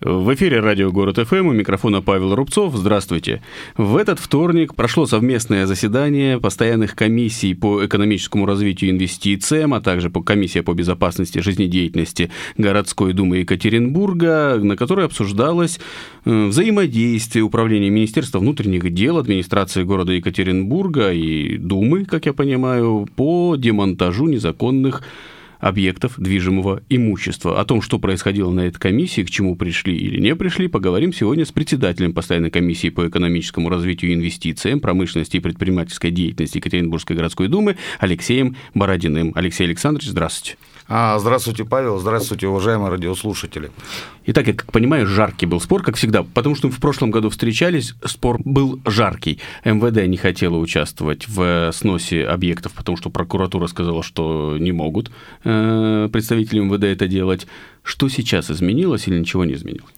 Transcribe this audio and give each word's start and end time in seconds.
В 0.00 0.32
эфире 0.34 0.60
радио 0.60 0.92
«Город 0.92 1.18
ФМ» 1.18 1.48
у 1.48 1.52
микрофона 1.52 2.00
Павел 2.00 2.32
Рубцов. 2.36 2.76
Здравствуйте. 2.76 3.42
В 3.76 3.96
этот 3.96 4.20
вторник 4.20 4.76
прошло 4.76 5.06
совместное 5.06 5.66
заседание 5.66 6.38
постоянных 6.38 6.94
комиссий 6.94 7.52
по 7.54 7.84
экономическому 7.84 8.46
развитию 8.46 8.92
инвестициям, 8.92 9.74
а 9.74 9.80
также 9.80 10.08
по 10.08 10.22
комиссия 10.22 10.62
по 10.62 10.72
безопасности 10.72 11.40
жизнедеятельности 11.40 12.30
городской 12.56 13.12
думы 13.12 13.38
Екатеринбурга, 13.38 14.60
на 14.62 14.76
которой 14.76 15.04
обсуждалось 15.04 15.80
э, 16.24 16.46
взаимодействие 16.46 17.42
управления 17.42 17.90
Министерства 17.90 18.38
внутренних 18.38 18.88
дел, 18.94 19.18
администрации 19.18 19.82
города 19.82 20.12
Екатеринбурга 20.12 21.12
и 21.12 21.56
Думы, 21.56 22.04
как 22.04 22.26
я 22.26 22.32
понимаю, 22.32 23.08
по 23.16 23.56
демонтажу 23.56 24.28
незаконных 24.28 25.02
объектов 25.58 26.14
движимого 26.18 26.82
имущества. 26.88 27.60
О 27.60 27.64
том, 27.64 27.82
что 27.82 27.98
происходило 27.98 28.50
на 28.50 28.60
этой 28.60 28.78
комиссии, 28.78 29.22
к 29.22 29.30
чему 29.30 29.56
пришли 29.56 29.96
или 29.96 30.20
не 30.20 30.34
пришли, 30.34 30.68
поговорим 30.68 31.12
сегодня 31.12 31.44
с 31.44 31.52
председателем 31.52 32.12
постоянной 32.12 32.50
комиссии 32.50 32.88
по 32.88 33.08
экономическому 33.08 33.68
развитию 33.68 34.10
и 34.12 34.14
инвестициям, 34.14 34.80
промышленности 34.80 35.36
и 35.36 35.40
предпринимательской 35.40 36.10
деятельности 36.10 36.58
Екатеринбургской 36.58 37.16
городской 37.16 37.48
думы 37.48 37.76
Алексеем 37.98 38.56
Бородиным. 38.74 39.32
Алексей 39.34 39.64
Александрович, 39.64 40.08
здравствуйте. 40.08 40.56
А, 40.90 41.18
здравствуйте, 41.18 41.66
Павел. 41.66 41.98
Здравствуйте, 41.98 42.46
уважаемые 42.46 42.90
радиослушатели. 42.90 43.70
Итак, 44.24 44.46
я 44.46 44.54
как 44.54 44.72
понимаю, 44.72 45.06
жаркий 45.06 45.44
был 45.44 45.60
спор, 45.60 45.82
как 45.82 45.96
всегда, 45.96 46.22
потому 46.22 46.54
что 46.54 46.68
мы 46.68 46.72
в 46.72 46.80
прошлом 46.80 47.10
году 47.10 47.28
встречались, 47.28 47.94
спор 48.06 48.40
был 48.42 48.80
жаркий. 48.86 49.38
МВД 49.64 50.06
не 50.06 50.16
хотела 50.16 50.56
участвовать 50.56 51.28
в 51.28 51.72
сносе 51.72 52.24
объектов, 52.24 52.72
потому 52.72 52.96
что 52.96 53.10
прокуратура 53.10 53.66
сказала, 53.66 54.02
что 54.02 54.56
не 54.58 54.72
могут 54.72 55.10
э, 55.48 56.08
представители 56.12 56.60
МВД 56.60 56.84
это 56.84 57.08
делать. 57.08 57.46
Что 57.82 58.08
сейчас 58.08 58.50
изменилось 58.50 59.08
или 59.08 59.18
ничего 59.18 59.44
не 59.44 59.54
изменилось? 59.54 59.97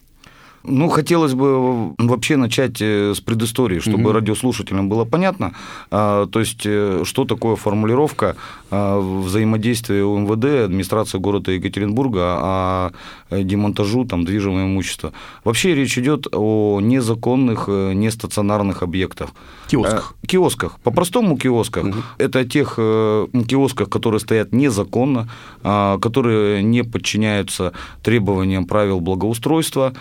Ну, 0.62 0.88
хотелось 0.88 1.32
бы 1.32 1.94
вообще 1.96 2.36
начать 2.36 2.82
э, 2.82 3.14
с 3.14 3.20
предыстории, 3.20 3.78
чтобы 3.78 4.04
угу. 4.04 4.12
радиослушателям 4.12 4.90
было 4.90 5.06
понятно. 5.06 5.54
А, 5.90 6.26
то 6.26 6.38
есть, 6.38 6.62
э, 6.64 7.02
что 7.04 7.24
такое 7.24 7.56
формулировка 7.56 8.36
а, 8.70 9.00
взаимодействия 9.00 10.04
УМВД, 10.04 10.64
администрации 10.64 11.18
города 11.18 11.50
Екатеринбурга 11.50 12.20
о 12.20 12.90
демонтажу 13.30 14.04
там, 14.04 14.24
движимого 14.24 14.64
имущества. 14.64 15.12
Вообще 15.44 15.74
речь 15.74 15.96
идет 15.96 16.26
о 16.32 16.80
незаконных, 16.82 17.64
э, 17.68 17.92
нестационарных 17.94 18.82
объектах. 18.82 19.30
Киосках. 19.68 20.14
Киосках. 20.26 20.78
По-простому 20.80 21.38
киосках. 21.38 21.84
Угу. 21.84 21.94
Это 22.18 22.44
тех 22.44 22.74
киосках, 22.76 23.88
которые 23.88 24.20
стоят 24.20 24.52
незаконно, 24.52 25.28
а, 25.62 25.98
которые 25.98 26.62
не 26.62 26.82
подчиняются 26.84 27.72
требованиям 28.02 28.66
правил 28.66 29.00
благоустройства, 29.00 29.94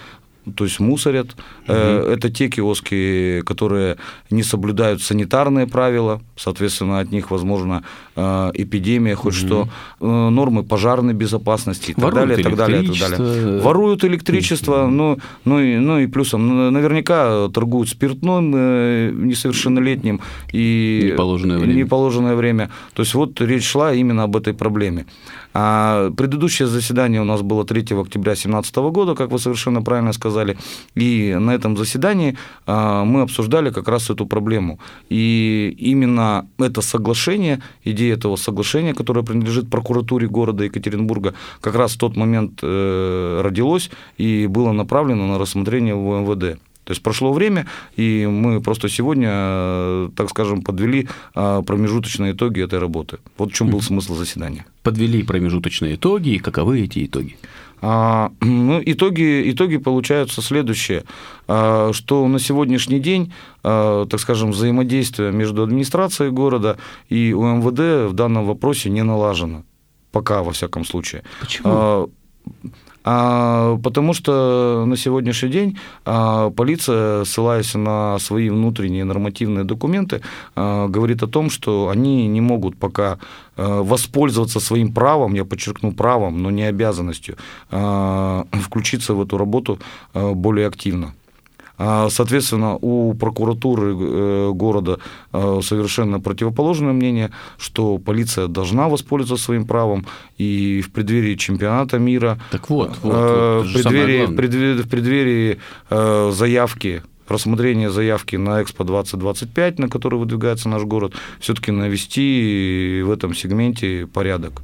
то 0.55 0.64
есть 0.64 0.80
мусорят. 0.80 1.36
Угу. 1.67 1.73
Это 1.73 2.30
те 2.30 2.50
киоски, 2.50 3.42
которые 3.45 3.97
не 4.30 4.44
соблюдают 4.44 5.02
санитарные 5.02 5.67
правила, 5.67 6.22
соответственно, 6.36 7.00
от 7.00 7.11
них, 7.11 7.31
возможно, 7.31 7.83
э, 8.16 8.52
эпидемия, 8.53 9.16
хоть 9.16 9.36
угу. 9.36 9.47
что, 9.47 9.70
э, 10.00 10.30
нормы 10.30 10.64
пожарной 10.64 11.14
безопасности 11.14 11.92
и 11.92 11.94
так 11.94 12.14
далее, 12.14 12.39
и 12.39 12.44
так 12.44 12.55
далее, 12.55 12.83
и 12.83 12.88
так 12.88 12.97
далее. 12.97 13.61
Воруют 13.61 14.03
электричество, 14.03 14.88
ну, 14.88 15.17
ну, 15.45 15.59
и, 15.59 15.77
ну 15.77 16.00
и 16.00 16.08
плюсом, 16.08 16.72
наверняка 16.73 17.47
торгуют 17.50 17.89
спиртным 17.89 18.52
несовершеннолетним 19.27 20.22
и 20.52 21.11
неположенное 21.11 21.58
время. 21.58 21.73
неположенное 21.73 22.36
время. 22.36 22.70
То 22.94 23.02
есть 23.02 23.14
вот 23.14 23.39
речь 23.42 23.66
шла 23.66 23.94
именно 23.94 24.23
об 24.23 24.36
этой 24.36 24.53
проблеме. 24.53 25.05
А 25.62 26.10
предыдущее 26.12 26.70
заседание 26.70 27.20
у 27.20 27.26
нас 27.26 27.42
было 27.42 27.66
3 27.66 27.82
октября 27.82 28.32
2017 28.32 28.76
года, 28.78 29.14
как 29.14 29.30
вы 29.30 29.40
совершенно 29.40 29.82
правильно 29.82 30.14
сказали, 30.14 30.58
и 30.96 31.36
на 31.38 31.52
этом 31.52 31.76
заседании 31.76 32.38
а, 32.66 33.04
мы 33.04 33.24
обсуждали 33.24 33.70
как 33.70 33.90
раз 33.90 34.10
эту 34.10 34.26
проблему. 34.26 34.80
И 35.10 35.76
именно 35.78 36.48
это 36.60 36.80
соглашение, 36.80 37.62
идея 37.84 38.16
этого 38.16 38.38
соглашения, 38.38 38.94
которое 38.94 39.26
принадлежит 39.26 39.70
прокуратуре 39.70 40.30
города 40.30 40.64
Екатеринбурга, 40.64 41.33
как 41.60 41.76
раз 41.76 41.95
в 41.95 41.98
тот 41.98 42.16
момент 42.16 42.60
э, 42.64 43.42
родилось 43.44 43.92
и 44.17 44.48
было 44.48 44.72
направлено 44.72 45.28
на 45.28 45.38
рассмотрение 45.38 45.94
в 45.94 46.22
МВД. 46.22 46.58
То 46.89 46.94
есть 46.94 47.04
прошло 47.04 47.32
время, 47.32 47.67
и 47.98 48.26
мы 48.26 48.61
просто 48.61 48.89
сегодня, 48.89 49.30
э, 49.32 50.10
так 50.16 50.27
скажем, 50.32 50.64
подвели 50.64 51.08
э, 51.36 51.61
промежуточные 51.64 52.32
итоги 52.32 52.64
этой 52.64 52.80
работы. 52.80 53.20
Вот 53.38 53.52
в 53.52 53.54
чем 53.54 53.70
был 53.70 53.82
смысл 53.82 54.16
заседания. 54.16 54.66
Подвели 54.82 55.22
промежуточные 55.22 55.94
итоги, 55.94 56.30
и 56.30 56.39
каковы 56.39 56.82
эти 56.82 57.05
итоги? 57.05 57.38
А, 57.80 58.32
ну, 58.42 58.82
итоги, 58.83 59.52
итоги 59.52 59.77
получаются 59.77 60.42
следующие, 60.42 61.04
а, 61.48 61.92
что 61.94 62.27
на 62.27 62.39
сегодняшний 62.39 63.00
день, 63.00 63.33
а, 63.64 64.08
так 64.08 64.20
скажем, 64.20 64.50
взаимодействие 64.50 65.32
между 65.32 65.61
администрацией 65.61 66.32
города 66.32 66.80
и 67.08 67.33
УМВД 67.33 68.10
в 68.10 68.14
данном 68.14 68.45
вопросе 68.48 68.89
не 68.89 69.04
налажено. 69.04 69.61
Пока, 70.11 70.42
во 70.42 70.54
всяком 70.54 70.86
случае. 70.86 71.21
Почему? 71.39 72.10
А, 73.04 73.77
потому 73.77 74.14
что 74.14 74.83
на 74.86 74.98
сегодняшний 74.98 75.49
день 75.49 75.77
а, 76.05 76.49
полиция, 76.49 77.23
ссылаясь 77.23 77.73
на 77.73 78.20
свои 78.20 78.49
внутренние 78.49 79.04
нормативные 79.04 79.64
документы, 79.64 80.21
а, 80.55 80.87
говорит 80.87 81.23
о 81.23 81.27
том, 81.27 81.49
что 81.49 81.89
они 81.89 82.27
не 82.27 82.42
могут 82.42 82.77
пока 82.77 83.17
воспользоваться 83.58 84.61
своим 84.61 84.93
правом, 84.93 85.33
я 85.33 85.43
подчеркну 85.43 85.92
правом, 85.92 86.42
но 86.42 86.49
не 86.49 86.64
обязанностью, 86.64 87.36
включиться 87.70 89.14
в 89.14 89.21
эту 89.21 89.38
работу 89.38 89.80
более 90.14 90.65
активно. 90.65 91.14
А, 91.82 92.10
соответственно, 92.10 92.76
у 92.76 93.14
прокуратуры 93.14 93.95
э, 93.98 94.52
города 94.54 95.00
э, 95.34 95.62
совершенно 95.64 96.20
противоположное 96.20 96.94
мнение, 96.94 97.32
что 97.58 97.98
полиция 97.98 98.48
должна 98.48 98.90
воспользоваться 98.90 99.44
своим 99.44 99.66
правом 99.66 100.06
и 100.38 100.82
в 100.86 100.92
преддверии 100.92 101.36
чемпионата 101.36 101.98
мира, 101.98 102.38
так 102.52 102.70
вот, 102.70 102.98
вот, 103.02 103.14
вот 103.14 103.66
в, 103.66 103.73
преддверии, 103.73 104.26
в 104.26 104.36
преддверии, 104.36 104.82
в 104.82 104.89
преддверии 104.89 105.60
заявки 106.32 107.02
рассмотрение 107.30 107.89
заявки 107.89 108.36
на 108.36 108.62
Экспо 108.62 108.84
2025, 108.84 109.80
на 109.80 109.89
который 109.89 110.20
выдвигается 110.20 110.68
наш 110.68 110.84
город, 110.84 111.14
все-таки 111.39 111.72
навести 111.72 113.02
в 113.06 113.12
этом 113.12 113.34
сегменте 113.34 114.08
порядок. 114.08 114.62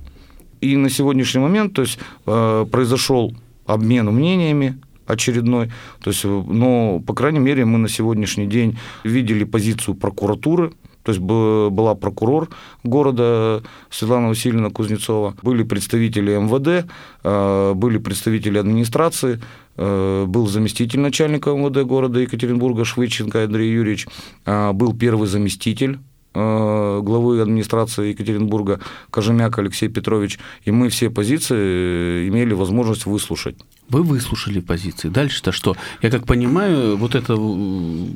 И 0.61 0.75
на 0.75 0.89
сегодняшний 0.89 1.41
момент 1.41 1.73
то 1.73 1.83
есть, 1.83 1.99
э, 2.25 2.65
произошел 2.71 3.35
обмен 3.65 4.07
мнениями 4.07 4.79
очередной. 5.05 5.71
То 6.01 6.11
есть, 6.11 6.23
но, 6.23 6.99
по 7.05 7.13
крайней 7.13 7.39
мере, 7.39 7.65
мы 7.65 7.77
на 7.77 7.89
сегодняшний 7.89 8.47
день 8.47 8.77
видели 9.03 9.43
позицию 9.43 9.95
прокуратуры, 9.95 10.71
то 11.05 11.11
есть 11.11 11.21
была 11.21 11.93
прокурор 11.93 12.49
города 12.83 13.61
Светлана 13.91 14.29
Васильевна 14.29 14.71
Кузнецова, 14.71 15.35
были 15.43 15.61
представители 15.61 16.35
МВД, 16.35 16.89
э, 17.23 17.73
были 17.75 17.99
представители 17.99 18.57
администрации, 18.57 19.39
э, 19.77 20.25
был 20.27 20.47
заместитель 20.47 21.01
начальника 21.01 21.51
МВД 21.51 21.83
города 21.83 22.19
Екатеринбурга 22.19 22.85
Швыченко 22.85 23.43
Андрей 23.43 23.71
Юрьевич, 23.71 24.07
э, 24.45 24.71
был 24.71 24.93
первый 24.93 25.27
заместитель 25.27 25.99
главы 26.35 27.41
администрации 27.41 28.09
Екатеринбурга 28.09 28.79
Кожемяк 29.09 29.57
Алексей 29.57 29.87
Петрович, 29.89 30.37
и 30.63 30.71
мы 30.71 30.89
все 30.89 31.09
позиции 31.09 32.27
имели 32.27 32.53
возможность 32.53 33.05
выслушать. 33.05 33.57
Вы 33.89 34.03
выслушали 34.03 34.59
позиции. 34.59 35.09
Дальше-то 35.09 35.51
что? 35.51 35.75
Я 36.01 36.11
как 36.11 36.25
понимаю, 36.25 36.97
вот 36.97 37.15
эта 37.15 37.37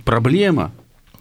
проблема, 0.03 0.71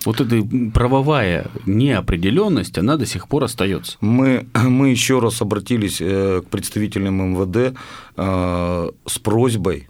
вот 0.04 0.20
эта 0.20 0.42
правовая 0.72 1.46
неопределенность, 1.66 2.78
она 2.78 2.96
до 2.96 3.06
сих 3.06 3.28
пор 3.28 3.44
остается. 3.44 3.96
Мы, 4.00 4.46
мы 4.54 4.90
еще 4.90 5.18
раз 5.18 5.42
обратились 5.42 5.98
э, 6.00 6.42
к 6.44 6.50
представителям 6.50 7.34
МВД 7.34 7.76
э, 8.16 8.90
с 9.06 9.18
просьбой 9.18 9.88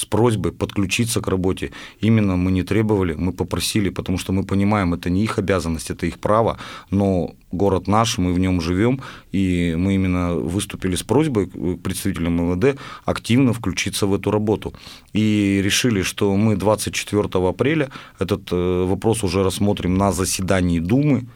с 0.00 0.04
просьбой 0.04 0.52
подключиться 0.52 1.20
к 1.20 1.28
работе. 1.28 1.70
Именно 2.00 2.36
мы 2.36 2.52
не 2.52 2.62
требовали, 2.62 3.14
мы 3.14 3.32
попросили, 3.32 3.90
потому 3.90 4.18
что 4.18 4.32
мы 4.32 4.44
понимаем, 4.44 4.94
это 4.94 5.10
не 5.10 5.22
их 5.22 5.38
обязанность, 5.38 5.90
это 5.90 6.06
их 6.06 6.18
право, 6.18 6.56
но 6.90 7.34
город 7.52 7.88
наш, 7.88 8.18
мы 8.18 8.32
в 8.32 8.38
нем 8.38 8.60
живем, 8.60 9.00
и 9.32 9.74
мы 9.76 9.94
именно 9.94 10.34
выступили 10.34 10.96
с 10.96 11.02
просьбой 11.02 11.46
к 11.46 11.82
представителям 11.82 12.36
МВД 12.36 12.78
активно 13.04 13.52
включиться 13.52 14.06
в 14.06 14.14
эту 14.14 14.30
работу. 14.30 14.72
И 15.12 15.60
решили, 15.62 16.02
что 16.02 16.36
мы 16.36 16.56
24 16.56 17.28
апреля 17.48 17.90
этот 18.18 18.52
э, 18.52 18.84
вопрос 18.86 19.24
уже 19.24 19.42
рассмотрим 19.42 19.94
на 19.94 20.12
заседании 20.12 20.80
Думы, 20.80 21.26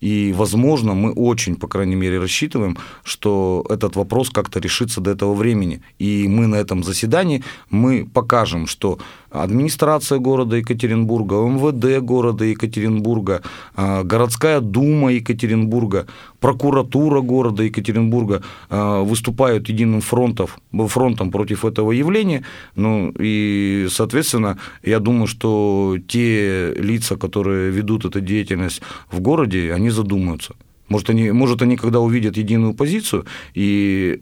и, 0.00 0.32
возможно, 0.36 0.94
мы 0.94 1.12
очень, 1.12 1.56
по 1.56 1.68
крайней 1.68 1.96
мере, 1.96 2.18
рассчитываем, 2.18 2.76
что 3.02 3.64
этот 3.68 3.96
вопрос 3.96 4.30
как-то 4.30 4.60
решится 4.60 5.00
до 5.00 5.12
этого 5.12 5.34
времени. 5.34 5.80
И 5.98 6.28
мы 6.28 6.46
на 6.46 6.56
этом 6.56 6.84
заседании 6.84 7.42
мы 7.70 8.06
покажем, 8.12 8.66
что 8.66 8.98
администрация 9.42 10.18
города 10.18 10.56
Екатеринбурга, 10.56 11.36
МВД 11.36 12.04
города 12.04 12.44
Екатеринбурга, 12.44 13.42
а, 13.74 14.02
городская 14.02 14.60
дума 14.60 15.12
Екатеринбурга 15.12 16.06
прокуратура 16.40 17.20
города 17.22 17.62
Екатеринбурга 17.62 18.42
э, 18.70 19.02
выступают 19.02 19.68
единым 19.68 20.00
фронтом, 20.00 20.46
фронтом 20.88 21.30
против 21.30 21.64
этого 21.64 21.92
явления. 21.92 22.44
Ну 22.76 23.12
и, 23.18 23.88
соответственно, 23.90 24.58
я 24.84 25.00
думаю, 25.00 25.26
что 25.26 25.96
те 26.06 26.72
лица, 26.74 27.16
которые 27.16 27.70
ведут 27.70 28.04
эту 28.04 28.20
деятельность 28.20 28.82
в 29.10 29.20
городе, 29.20 29.72
они 29.72 29.90
задумаются. 29.90 30.54
Может, 30.88 31.10
они, 31.10 31.32
может, 31.32 31.62
они 31.62 31.76
когда 31.76 31.98
увидят 31.98 32.36
единую 32.36 32.74
позицию 32.74 33.24
и 33.54 34.20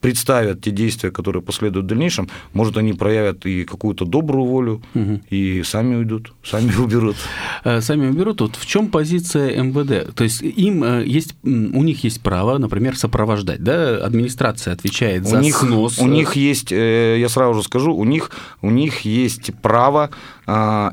представят 0.00 0.60
те 0.62 0.70
действия, 0.70 1.10
которые 1.10 1.42
последуют 1.42 1.86
в 1.86 1.88
дальнейшем, 1.88 2.28
может, 2.52 2.76
они 2.76 2.92
проявят 2.92 3.46
и 3.46 3.64
какую-то 3.64 4.04
добрую 4.04 4.44
волю, 4.44 4.82
угу. 4.94 5.20
и 5.30 5.62
сами 5.64 5.96
уйдут, 5.96 6.32
сами 6.44 6.72
уберут. 6.78 7.16
Э, 7.64 7.80
сами 7.80 8.08
уберут. 8.08 8.40
Вот 8.40 8.56
в 8.56 8.66
чем 8.66 8.88
позиция 8.88 9.62
МВД? 9.62 10.14
То 10.14 10.24
есть 10.24 10.42
им 10.42 10.84
э, 10.84 11.04
есть, 11.04 11.36
у 11.42 11.82
них 11.82 12.04
есть 12.04 12.20
право, 12.20 12.58
например, 12.58 12.96
сопровождать, 12.96 13.62
да? 13.62 13.98
Администрация 14.04 14.72
отвечает 14.74 15.26
за 15.26 15.38
у 15.38 15.40
них, 15.40 15.56
снос. 15.56 15.98
У 15.98 16.06
них 16.06 16.36
есть, 16.36 16.72
э, 16.72 17.18
я 17.18 17.28
сразу 17.28 17.54
же 17.54 17.62
скажу, 17.62 17.94
у 17.94 18.04
них, 18.04 18.30
у 18.62 18.70
них 18.70 19.00
есть 19.00 19.52
право 19.62 20.10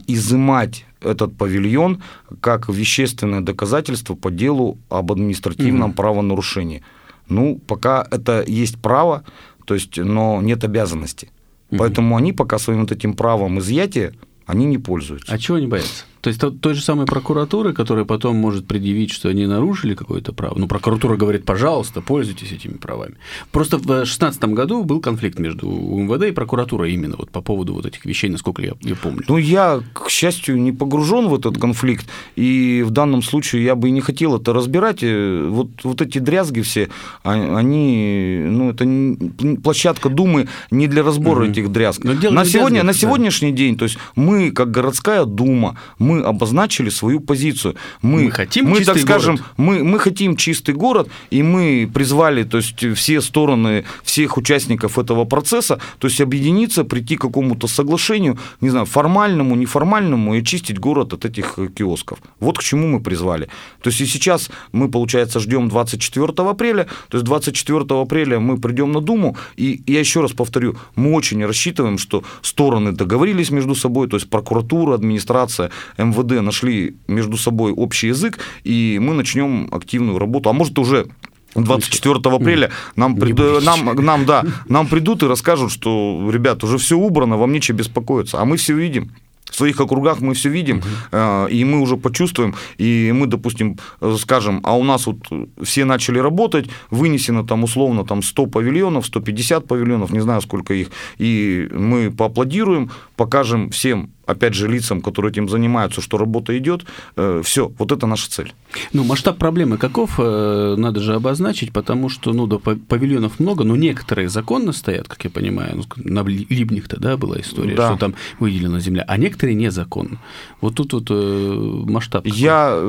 изымать 0.07 0.85
этот 1.05 1.37
павильон 1.37 2.01
как 2.41 2.67
вещественное 2.67 3.41
доказательство 3.41 4.15
по 4.15 4.31
делу 4.31 4.77
об 4.89 5.11
административном 5.11 5.91
угу. 5.91 5.95
правонарушении. 5.95 6.83
Ну, 7.27 7.59
пока 7.67 8.07
это 8.11 8.43
есть 8.47 8.81
право, 8.81 9.23
то 9.65 9.73
есть, 9.73 9.97
но 9.97 10.41
нет 10.41 10.63
обязанности. 10.63 11.31
Угу. 11.71 11.77
Поэтому 11.77 12.17
они 12.17 12.33
пока 12.33 12.59
своим 12.59 12.81
вот 12.81 12.91
этим 12.91 13.13
правом 13.13 13.59
изъятия, 13.59 14.13
они 14.45 14.65
не 14.65 14.77
пользуются. 14.77 15.33
А 15.33 15.37
чего 15.37 15.57
они 15.57 15.67
боятся? 15.67 16.05
То 16.25 16.29
есть 16.29 16.41
той 16.59 16.73
же 16.73 16.81
самой 16.81 17.05
прокуратуры, 17.05 17.71
которая 17.71 18.03
потом 18.03 18.35
может 18.35 18.65
предъявить, 18.65 19.11
что 19.11 19.29
они 19.29 19.45
нарушили 19.45 19.93
какое-то 19.93 20.33
право. 20.33 20.57
Ну, 20.57 20.67
прокуратура 20.67 21.17
говорит, 21.17 21.45
пожалуйста, 21.45 22.01
пользуйтесь 22.01 22.51
этими 22.51 22.77
правами. 22.77 23.13
Просто 23.51 23.77
в 23.77 23.85
2016 23.85 24.43
году 24.45 24.83
был 24.83 25.01
конфликт 25.01 25.37
между 25.37 25.67
МВД 25.69 26.23
и 26.23 26.31
прокуратурой 26.31 26.93
именно 26.93 27.15
вот 27.15 27.29
по 27.29 27.41
поводу 27.41 27.75
вот 27.75 27.85
этих 27.85 28.05
вещей, 28.05 28.31
насколько 28.31 28.63
я, 28.63 28.73
я 28.81 28.95
помню. 28.95 29.21
Ну, 29.27 29.37
я, 29.37 29.81
к 29.93 30.09
счастью, 30.09 30.59
не 30.59 30.71
погружен 30.71 31.27
в 31.27 31.35
этот 31.35 31.59
конфликт, 31.59 32.07
и 32.35 32.83
в 32.83 32.89
данном 32.89 33.21
случае 33.21 33.63
я 33.63 33.75
бы 33.75 33.89
и 33.89 33.91
не 33.91 34.01
хотел 34.01 34.35
это 34.35 34.51
разбирать. 34.51 35.03
Э, 35.03 35.47
вот, 35.47 35.67
вот 35.83 36.01
эти 36.01 36.17
дрязги 36.17 36.61
все, 36.61 36.89
а, 37.23 37.33
они, 37.55 38.41
ну, 38.47 38.71
это 38.71 39.61
площадка 39.61 40.09
Думы 40.09 40.47
не 40.71 40.87
для 40.87 41.03
разбора 41.03 41.43
угу. 41.43 41.51
этих 41.51 41.71
дрязг. 41.71 42.03
На, 42.03 42.15
сегодня, 42.45 42.81
дрязги, 42.81 42.87
на 42.87 42.93
сегодняшний 42.93 43.51
да. 43.51 43.57
день, 43.57 43.77
то 43.77 43.85
есть 43.85 43.99
мы, 44.15 44.49
как 44.49 44.71
городская 44.71 45.25
Дума, 45.25 45.77
мы 45.99 46.14
мы 46.15 46.23
обозначили 46.23 46.89
свою 46.89 47.19
позицию. 47.19 47.75
Мы, 48.01 48.23
мы 48.23 48.31
хотим 48.31 48.65
мы, 48.65 48.77
чистый 48.77 48.93
так 48.93 49.03
скажем, 49.03 49.35
город. 49.35 49.51
Мы, 49.57 49.83
мы 49.83 49.99
хотим 49.99 50.35
чистый 50.35 50.73
город, 50.73 51.09
и 51.31 51.43
мы 51.43 51.89
призвали 51.93 52.43
то 52.43 52.57
есть, 52.57 52.95
все 52.95 53.21
стороны, 53.21 53.83
всех 54.03 54.37
участников 54.37 54.97
этого 54.97 55.25
процесса, 55.25 55.79
то 55.99 56.07
есть 56.07 56.21
объединиться, 56.21 56.83
прийти 56.83 57.15
к 57.15 57.21
какому-то 57.21 57.67
соглашению, 57.67 58.37
не 58.61 58.69
знаю, 58.69 58.85
формальному, 58.85 59.55
неформальному, 59.55 60.35
и 60.35 60.39
очистить 60.39 60.79
город 60.79 61.13
от 61.13 61.25
этих 61.25 61.59
киосков. 61.75 62.19
Вот 62.39 62.57
к 62.57 62.63
чему 62.63 62.87
мы 62.87 62.99
призвали. 62.99 63.49
То 63.81 63.89
есть 63.89 64.01
и 64.01 64.05
сейчас 64.05 64.49
мы, 64.71 64.89
получается, 64.89 65.39
ждем 65.39 65.69
24 65.69 66.33
апреля, 66.49 66.87
то 67.09 67.17
есть 67.17 67.25
24 67.25 67.85
апреля 67.89 68.39
мы 68.39 68.57
придем 68.57 68.91
на 68.91 69.01
Думу, 69.01 69.37
и 69.57 69.81
я 69.87 69.99
еще 69.99 70.21
раз 70.21 70.31
повторю, 70.31 70.77
мы 70.95 71.13
очень 71.13 71.45
рассчитываем, 71.45 71.97
что 71.97 72.23
стороны 72.41 72.91
договорились 72.91 73.51
между 73.51 73.75
собой, 73.75 74.07
то 74.07 74.17
есть 74.17 74.29
прокуратура, 74.29 74.95
администрация, 74.95 75.71
МВД 76.05 76.41
нашли 76.41 76.97
между 77.07 77.37
собой 77.37 77.71
общий 77.71 78.07
язык, 78.07 78.39
и 78.63 78.99
мы 79.01 79.13
начнем 79.13 79.67
активную 79.71 80.19
работу. 80.19 80.49
А 80.49 80.53
может, 80.53 80.77
уже 80.79 81.07
24 81.55 82.19
апреля 82.35 82.71
нам, 82.95 83.15
прид... 83.15 83.37
нам, 83.63 83.95
нам, 83.95 84.25
да, 84.25 84.43
нам 84.67 84.87
придут 84.87 85.23
и 85.23 85.27
расскажут, 85.27 85.71
что, 85.71 86.29
ребят, 86.31 86.63
уже 86.63 86.77
все 86.77 86.97
убрано, 86.97 87.37
вам 87.37 87.51
нечего 87.51 87.77
беспокоиться. 87.77 88.39
А 88.41 88.45
мы 88.45 88.57
все 88.57 88.73
видим. 88.73 89.11
В 89.49 89.55
своих 89.55 89.79
округах 89.79 90.19
мы 90.21 90.33
все 90.33 90.49
видим, 90.49 90.79
угу. 90.79 91.47
и 91.47 91.63
мы 91.63 91.79
уже 91.79 91.97
почувствуем, 91.97 92.55
и 92.77 93.13
мы, 93.15 93.27
допустим, 93.27 93.77
скажем, 94.17 94.59
а 94.63 94.75
у 94.75 94.83
нас 94.83 95.05
вот 95.05 95.17
все 95.61 95.85
начали 95.85 96.19
работать, 96.19 96.67
вынесено 96.89 97.45
там 97.45 97.63
условно 97.63 98.03
там 98.03 98.23
100 98.23 98.47
павильонов, 98.47 99.05
150 99.05 99.67
павильонов, 99.67 100.11
не 100.11 100.19
знаю 100.19 100.41
сколько 100.41 100.73
их, 100.73 100.89
и 101.19 101.69
мы 101.71 102.11
поаплодируем, 102.11 102.91
покажем 103.15 103.69
всем 103.69 104.09
опять 104.25 104.53
же, 104.53 104.67
лицам, 104.67 105.01
которые 105.01 105.31
этим 105.31 105.49
занимаются, 105.49 106.01
что 106.01 106.17
работа 106.17 106.57
идет, 106.57 106.85
э, 107.15 107.41
все, 107.43 107.71
вот 107.77 107.91
это 107.91 108.07
наша 108.07 108.29
цель. 108.29 108.53
Ну, 108.93 109.03
масштаб 109.03 109.37
проблемы 109.37 109.77
каков, 109.77 110.15
э, 110.17 110.75
надо 110.77 110.99
же 110.99 111.13
обозначить, 111.15 111.71
потому 111.71 112.09
что, 112.09 112.33
ну, 112.33 112.47
да, 112.47 112.57
павильонов 112.57 113.39
много, 113.39 113.63
но 113.63 113.75
некоторые 113.75 114.29
законно 114.29 114.71
стоят, 114.71 115.07
как 115.07 115.23
я 115.23 115.29
понимаю, 115.29 115.75
ну, 115.75 115.83
на 116.03 116.23
Либних-то, 116.25 116.99
да, 116.99 117.17
была 117.17 117.39
история, 117.39 117.75
да. 117.75 117.89
что 117.89 117.97
там 117.97 118.15
выделена 118.39 118.79
земля, 118.79 119.03
а 119.07 119.17
некоторые 119.17 119.55
незаконно. 119.55 120.19
Вот 120.61 120.75
тут 120.75 120.93
вот 120.93 121.07
э, 121.09 121.83
масштаб. 121.87 122.23
Какой? 122.23 122.37
Я, 122.37 122.79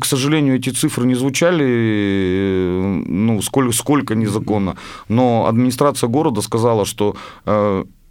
к 0.00 0.04
сожалению, 0.04 0.56
эти 0.56 0.70
цифры 0.70 1.06
не 1.06 1.14
звучали, 1.14 3.04
ну, 3.06 3.40
сколько, 3.42 3.72
сколько 3.72 4.14
незаконно, 4.14 4.76
но 5.08 5.46
администрация 5.46 6.08
города 6.08 6.40
сказала, 6.40 6.84
что 6.84 7.16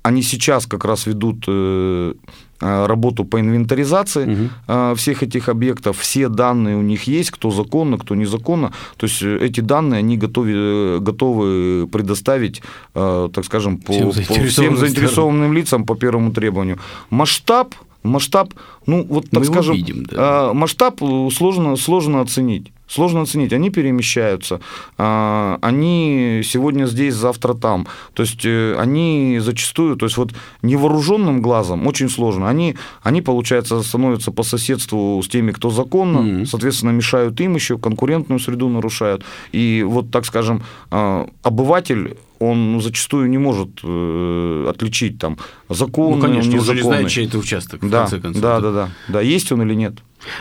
они 0.04 0.22
сейчас 0.22 0.66
как 0.66 0.86
раз 0.86 1.07
ведут 1.07 1.46
э, 1.48 2.13
э, 2.62 2.86
работу 2.86 3.25
по 3.25 3.40
инвентаризации 3.40 4.50
угу. 4.68 4.96
всех 4.96 5.24
этих 5.24 5.50
объектов. 5.50 5.98
Все 6.00 6.30
данные 6.30 6.78
у 6.78 6.81
них 6.81 7.04
есть, 7.04 7.31
кто 7.31 7.51
законно, 7.51 7.98
кто 7.98 8.16
незаконно. 8.16 8.72
То 8.98 9.07
есть 9.07 9.22
эти 9.22 9.62
данные 9.62 10.00
они 10.00 10.18
готовы, 10.18 11.00
готовы 11.00 11.88
предоставить, 11.88 12.62
так 12.94 13.46
скажем, 13.46 13.78
по 13.78 13.94
всем 13.94 14.12
заинтересованным, 14.12 14.46
по 14.46 14.50
всем 14.50 14.78
заинтересованным 14.78 15.54
лицам 15.54 15.86
по 15.86 15.96
первому 15.96 16.31
требованию. 16.31 16.80
Масштаб 17.10 17.75
масштаб, 18.04 18.54
ну 18.86 19.06
вот 19.10 19.30
так 19.30 19.42
Мы 19.42 19.46
скажем, 19.46 19.75
видим, 19.75 20.06
да. 20.06 20.54
масштаб 20.54 21.00
сложно, 21.34 21.75
сложно 21.75 22.22
оценить 22.22 22.72
сложно 22.89 23.21
оценить. 23.21 23.53
Они 23.53 23.69
перемещаются, 23.69 24.59
а, 24.97 25.57
они 25.62 26.41
сегодня 26.44 26.86
здесь, 26.86 27.13
завтра 27.13 27.53
там. 27.53 27.88
То 28.13 28.24
есть 28.24 28.45
э, 28.45 28.75
они 28.77 29.39
зачастую, 29.39 29.95
то 29.95 30.06
есть 30.06 30.18
вот 30.18 30.31
невооруженным 30.63 31.41
глазом 31.41 31.88
очень 31.88 32.09
сложно. 32.09 32.50
Они, 32.50 32.75
они 33.03 33.21
получается, 33.21 33.81
становятся 33.83 34.31
по 34.31 34.44
соседству 34.44 35.21
с 35.24 35.27
теми, 35.27 35.51
кто 35.51 35.69
законно, 35.69 36.18
mm-hmm. 36.19 36.45
соответственно, 36.45 36.91
мешают 36.91 37.39
им 37.39 37.56
еще, 37.56 37.77
конкурентную 37.77 38.39
среду 38.39 38.68
нарушают. 38.69 39.24
И 39.51 39.86
вот, 39.88 40.12
так 40.12 40.25
скажем, 40.25 40.63
а, 40.91 41.30
обыватель 41.44 42.18
он 42.39 42.80
зачастую 42.81 43.30
не 43.30 43.38
может 43.38 43.69
э, 43.83 44.68
отличить 44.69 45.19
там 45.19 45.38
законный, 45.68 46.15
ну, 46.15 46.21
конечно, 46.21 46.53
он 46.53 46.59
уже 46.59 46.74
не 46.74 46.81
знает, 46.81 47.09
чей 47.09 47.27
это 47.27 47.38
участок, 47.38 47.84
в 47.84 47.89
да, 47.89 48.01
конце 48.01 48.19
концов. 48.19 48.41
Да, 48.41 48.60
да, 48.62 48.72
да, 48.72 48.89
да, 49.10 49.22
есть 49.22 49.51
он 49.51 49.62
или 49.62 49.74
нет. 49.74 49.96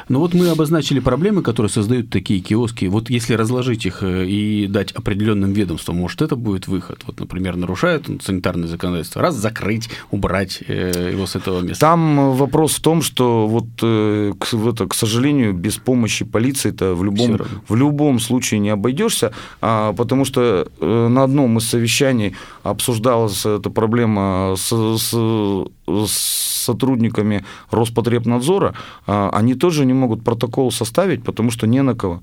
Ну 0.09 0.21
вот 0.21 0.35
мы 0.35 0.49
обозначили 0.49 1.01
проблемы, 1.01 1.43
которые 1.43 1.71
создают 1.71 2.11
такие 2.11 2.41
киоски. 2.41 2.87
Вот 2.87 3.11
если 3.11 3.35
разложить 3.35 3.87
их 3.87 4.03
э, 4.03 4.27
и 4.27 4.67
дать 4.67 4.93
определенным 4.93 5.53
ведомствам, 5.53 5.97
может, 5.97 6.23
это 6.23 6.37
будет 6.37 6.69
выход? 6.69 7.03
Вот, 7.07 7.21
например, 7.21 7.57
нарушают 7.57 8.07
санитарное 8.23 8.69
законодательство, 8.69 9.23
раз 9.23 9.35
закрыть, 9.35 9.89
убрать 10.11 10.63
э, 10.67 11.11
его 11.13 11.27
с 11.27 11.37
этого 11.37 11.61
места. 11.61 11.81
Там 11.81 12.33
вопрос 12.35 12.77
в 12.77 12.81
том, 12.81 13.03
что 13.03 13.47
вот 13.47 13.67
э, 13.83 14.33
это, 14.53 14.87
к 14.87 14.95
сожалению, 14.95 15.55
без 15.55 15.77
помощи 15.77 16.25
полиции 16.25 16.71
это 16.71 16.95
в 16.95 17.05
любом, 17.05 17.39
в 17.69 17.75
любом 17.75 18.21
случае 18.21 18.61
не 18.61 18.71
обойдешься, 18.71 19.33
а, 19.61 19.93
потому 19.93 20.25
что 20.25 20.69
на 20.81 21.25
одном 21.25 21.59
из 21.59 21.69
совещаний 21.69 22.35
обсуждалась 22.63 23.45
эта 23.47 23.71
проблема 23.71 24.55
с, 24.57 24.69
с, 24.69 25.15
с 26.07 26.59
сотрудниками 26.69 27.45
Роспотребнадзора, 27.71 28.75
а, 29.07 29.31
они 29.33 29.55
тоже 29.55 29.68
не 29.85 29.95
могут 29.95 30.25
протокол 30.25 30.73
составить, 30.73 31.25
потому 31.25 31.51
что 31.51 31.67
не 31.67 31.83
на 31.83 31.95
кого. 31.95 32.23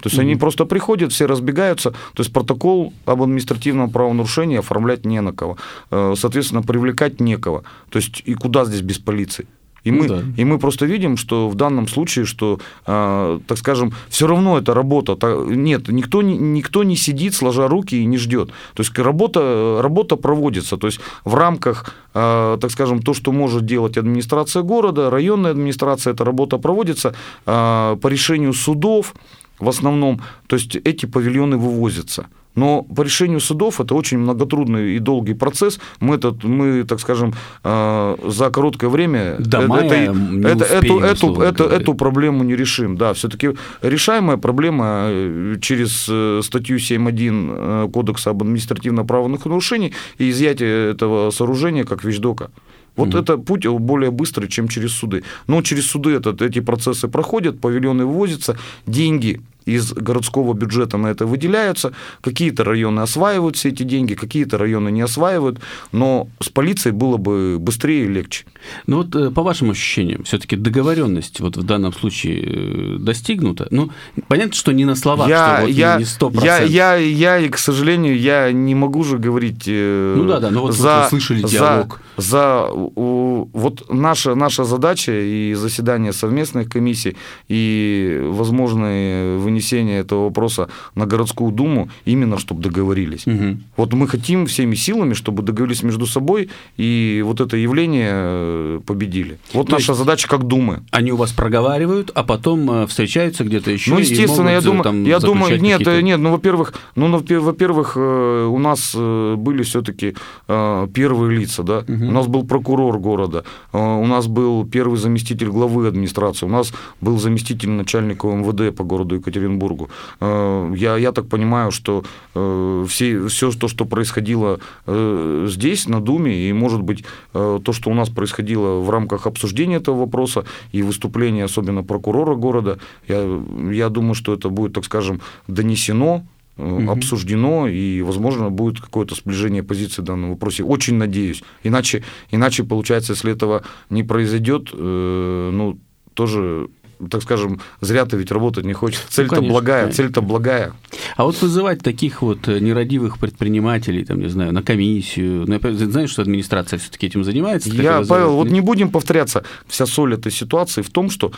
То 0.00 0.08
есть 0.08 0.18
mm-hmm. 0.18 0.22
они 0.22 0.36
просто 0.36 0.64
приходят, 0.66 1.12
все 1.12 1.26
разбегаются. 1.26 1.90
То 1.90 2.22
есть 2.22 2.32
протокол 2.32 2.92
об 3.06 3.22
административном 3.22 3.90
правонарушении 3.90 4.58
оформлять 4.58 5.06
не 5.06 5.20
на 5.20 5.32
кого. 5.32 5.56
Э, 5.90 6.14
соответственно, 6.16 6.62
привлекать 6.62 7.20
некого. 7.20 7.62
То 7.90 7.98
есть 7.98 8.22
и 8.26 8.34
куда 8.34 8.64
здесь 8.64 8.82
без 8.82 8.98
полиции? 8.98 9.46
И, 9.84 9.90
ну, 9.90 9.98
мы, 9.98 10.08
да. 10.08 10.22
и 10.36 10.44
мы 10.44 10.58
просто 10.58 10.86
видим, 10.86 11.16
что 11.16 11.48
в 11.48 11.54
данном 11.54 11.88
случае, 11.88 12.24
что, 12.24 12.58
э, 12.86 13.40
так 13.46 13.58
скажем, 13.58 13.92
все 14.08 14.26
равно 14.26 14.58
это 14.58 14.74
работа. 14.74 15.16
Нет, 15.48 15.88
никто, 15.88 16.22
никто 16.22 16.84
не 16.84 16.96
сидит, 16.96 17.34
сложа 17.34 17.68
руки 17.68 17.96
и 17.96 18.06
не 18.06 18.16
ждет. 18.16 18.48
То 18.74 18.82
есть 18.82 18.98
работа, 18.98 19.78
работа 19.82 20.16
проводится. 20.16 20.76
То 20.76 20.86
есть 20.86 21.00
в 21.24 21.34
рамках, 21.34 21.94
э, 22.14 22.58
так 22.60 22.70
скажем, 22.70 23.02
то, 23.02 23.14
что 23.14 23.32
может 23.32 23.66
делать 23.66 23.98
администрация 23.98 24.62
города, 24.62 25.10
районная 25.10 25.50
администрация, 25.50 26.14
эта 26.14 26.24
работа 26.24 26.58
проводится 26.58 27.14
э, 27.46 27.96
по 28.00 28.08
решению 28.08 28.54
судов 28.54 29.14
в 29.58 29.68
основном. 29.68 30.20
То 30.46 30.56
есть 30.56 30.76
эти 30.76 31.06
павильоны 31.06 31.56
вывозятся 31.56 32.26
Но 32.54 32.82
по 32.82 33.02
решению 33.02 33.40
судов 33.40 33.80
это 33.80 33.94
очень 33.94 34.18
многотрудный 34.18 34.96
и 34.96 34.98
долгий 34.98 35.34
процесс. 35.34 35.80
Мы, 36.00 36.16
этот, 36.16 36.44
мы 36.44 36.84
так 36.84 37.00
скажем, 37.00 37.34
э, 37.64 38.16
за 38.26 38.50
короткое 38.50 38.88
время 38.88 39.36
До 39.38 39.58
это, 39.58 39.68
мая 39.68 39.84
это, 39.86 40.12
не 40.12 40.46
это, 40.46 40.64
успеем, 40.64 40.98
эту, 40.98 41.00
эту, 41.00 41.40
эту, 41.42 41.64
эту 41.64 41.94
проблему 41.94 42.44
не 42.44 42.56
решим. 42.56 42.96
Да, 42.96 43.12
все-таки 43.12 43.54
решаемая 43.82 44.36
проблема 44.36 45.06
э, 45.08 45.56
через 45.60 46.06
э, 46.08 46.40
статью 46.42 46.78
7.1 46.78 47.90
Кодекса 47.90 48.30
об 48.30 48.42
административно-правовых 48.42 49.44
нарушений 49.44 49.92
и 50.18 50.30
изъятие 50.30 50.90
этого 50.90 51.30
сооружения 51.30 51.84
как 51.84 52.04
вещдока. 52.04 52.50
Вот 52.96 53.08
mm-hmm. 53.08 53.22
это 53.22 53.38
путь 53.38 53.66
более 53.66 54.10
быстрый, 54.10 54.48
чем 54.48 54.68
через 54.68 54.92
суды. 54.92 55.24
Но 55.48 55.62
через 55.62 55.86
суды 55.86 56.10
этот, 56.10 56.42
эти 56.42 56.60
процессы 56.60 57.08
проходят, 57.08 57.60
павильоны 57.60 58.06
вывозятся, 58.06 58.56
деньги 58.86 59.40
из 59.66 59.92
городского 59.92 60.54
бюджета 60.54 60.96
на 60.96 61.08
это 61.08 61.26
выделяются. 61.26 61.92
Какие-то 62.20 62.64
районы 62.64 63.00
осваивают 63.00 63.56
все 63.56 63.70
эти 63.70 63.82
деньги, 63.82 64.14
какие-то 64.14 64.58
районы 64.58 64.90
не 64.90 65.02
осваивают, 65.02 65.60
но 65.92 66.28
с 66.40 66.48
полицией 66.48 66.94
было 66.94 67.16
бы 67.16 67.58
быстрее 67.58 68.04
и 68.04 68.08
легче. 68.08 68.44
Ну 68.86 68.98
вот 68.98 69.14
э, 69.14 69.30
по 69.30 69.42
вашим 69.42 69.70
ощущениям, 69.70 70.24
все-таки 70.24 70.56
договоренность 70.56 71.40
вот 71.40 71.56
в 71.56 71.62
данном 71.62 71.92
случае 71.92 72.42
э, 72.42 72.96
достигнута. 72.98 73.66
Ну, 73.70 73.90
понятно, 74.28 74.54
что 74.54 74.72
не 74.72 74.84
на 74.84 74.94
словах, 74.94 75.28
я, 75.28 75.56
что 75.56 75.66
вот 75.66 75.70
я, 75.70 75.96
не 75.98 76.04
100%. 76.04 76.44
Я, 76.44 76.58
я, 76.58 76.96
я, 76.96 77.48
к 77.48 77.58
сожалению, 77.58 78.18
я 78.18 78.52
не 78.52 78.74
могу 78.74 79.04
же 79.04 79.18
говорить 79.18 79.64
э, 79.66 80.14
ну, 80.16 80.24
да, 80.24 80.40
да, 80.40 80.50
но 80.50 80.62
вот 80.62 80.74
за, 80.74 81.02
вы 81.02 81.08
слышали 81.08 81.42
диалог. 81.42 82.00
За, 82.16 82.66
за 82.66 82.70
вот 82.74 83.90
наша, 83.90 84.34
наша 84.34 84.64
задача 84.64 85.12
и 85.12 85.54
заседание 85.54 86.12
совместных 86.12 86.68
комиссий, 86.68 87.16
и 87.48 88.20
возможные 88.22 89.38
вынесение 89.54 90.00
этого 90.00 90.24
вопроса 90.24 90.68
на 90.94 91.06
городскую 91.06 91.52
думу 91.52 91.88
именно, 92.06 92.38
чтобы 92.38 92.60
договорились. 92.62 93.26
Угу. 93.26 93.58
Вот 93.76 93.92
мы 93.92 94.08
хотим 94.08 94.46
всеми 94.46 94.74
силами, 94.74 95.14
чтобы 95.14 95.42
договорились 95.42 95.82
между 95.82 96.06
собой, 96.06 96.48
и 96.76 97.22
вот 97.24 97.40
это 97.40 97.56
явление 97.56 98.10
э, 98.12 98.80
победили. 98.86 99.38
Вот 99.52 99.66
То 99.66 99.72
наша 99.72 99.94
задача 99.94 100.28
как 100.28 100.44
думы. 100.44 100.82
Они 100.90 101.12
у 101.12 101.16
вас 101.16 101.32
проговаривают, 101.32 102.10
а 102.14 102.24
потом 102.24 102.70
э, 102.70 102.86
встречаются 102.86 103.44
где-то 103.44 103.70
еще. 103.70 103.92
Ну, 103.92 103.98
естественно, 103.98 104.50
я 104.50 104.60
думаю, 104.60 104.82
там, 104.82 105.04
я 105.04 105.20
думаю, 105.20 105.60
нет, 105.60 105.86
нет, 106.02 106.18
ну, 106.18 106.32
во-первых, 106.32 106.74
ну, 106.96 107.22
во-первых, 107.40 107.92
э, 107.96 108.46
у 108.50 108.58
нас 108.58 108.94
были 108.94 109.62
все-таки 109.62 110.14
первые 110.46 111.38
лица, 111.38 111.62
да. 111.62 111.78
Угу. 111.78 112.06
У 112.06 112.10
нас 112.10 112.26
был 112.26 112.44
прокурор 112.44 112.98
города, 112.98 113.44
у 113.72 114.06
нас 114.06 114.26
был 114.26 114.66
первый 114.66 114.98
заместитель 114.98 115.48
главы 115.48 115.86
администрации, 115.88 116.46
у 116.46 116.50
нас 116.50 116.72
был 117.00 117.18
заместитель 117.18 117.70
начальника 117.70 118.26
МВД 118.26 118.74
по 118.76 118.84
городу 118.84 119.16
Екатеринбург 119.16 119.43
Екатеринбургу. 119.44 119.88
Э, 120.20 120.72
я, 120.76 120.96
я 120.96 121.12
так 121.12 121.28
понимаю, 121.28 121.70
что 121.70 122.04
э, 122.34 122.86
все, 122.88 123.26
все 123.28 123.50
то, 123.50 123.68
что 123.68 123.84
происходило 123.84 124.60
э, 124.86 125.46
здесь, 125.48 125.88
на 125.88 126.00
Думе, 126.00 126.48
и, 126.48 126.52
может 126.52 126.82
быть, 126.82 127.04
то, 127.32 127.72
что 127.72 127.90
у 127.90 127.94
нас 127.94 128.08
происходило 128.08 128.80
в 128.80 128.90
рамках 128.90 129.26
обсуждения 129.26 129.76
этого 129.76 130.00
вопроса 130.00 130.44
и 130.72 130.82
выступления, 130.82 131.44
особенно 131.44 131.82
прокурора 131.82 132.34
города, 132.34 132.78
я, 133.08 133.40
я 133.70 133.88
думаю, 133.88 134.14
что 134.14 134.32
это 134.32 134.48
будет, 134.48 134.72
так 134.72 134.84
скажем, 134.84 135.20
донесено 135.48 136.22
угу. 136.56 136.90
обсуждено, 136.90 137.68
и, 137.68 138.02
возможно, 138.02 138.50
будет 138.50 138.80
какое-то 138.80 139.14
сближение 139.14 139.62
позиций 139.62 140.02
в 140.02 140.06
данном 140.06 140.30
вопросе. 140.30 140.64
Очень 140.64 140.96
надеюсь. 140.96 141.42
Иначе, 141.64 142.02
иначе 142.30 142.64
получается, 142.64 143.12
если 143.12 143.32
этого 143.32 143.62
не 143.90 144.02
произойдет, 144.02 144.70
ну, 144.72 145.78
тоже 146.14 146.68
так 147.08 147.22
скажем, 147.22 147.60
зря-то 147.80 148.16
ведь 148.16 148.30
работать 148.30 148.64
не 148.64 148.72
хочется. 148.72 149.06
Цель-то 149.08 149.40
ну, 149.40 149.48
благая, 149.48 149.90
цель-то 149.90 150.20
благая. 150.22 150.72
А 151.16 151.24
вот 151.24 151.40
вызывать 151.40 151.80
таких 151.82 152.22
вот 152.22 152.48
э, 152.48 152.58
нерадивых 152.60 153.18
предпринимателей, 153.18 154.04
там, 154.04 154.20
не 154.20 154.28
знаю, 154.28 154.52
на 154.52 154.62
комиссию, 154.62 155.44
ну, 155.46 155.86
знаю, 155.86 156.08
что 156.08 156.22
администрация 156.22 156.78
все-таки 156.78 157.06
этим 157.06 157.24
занимается. 157.24 157.70
Я, 157.70 158.02
Павел, 158.08 158.36
вот 158.36 158.50
не 158.50 158.60
будем 158.60 158.90
повторяться. 158.90 159.44
Вся 159.66 159.86
соль 159.86 160.14
этой 160.14 160.32
ситуации 160.32 160.82
в 160.82 160.90
том, 160.90 161.10
что 161.10 161.32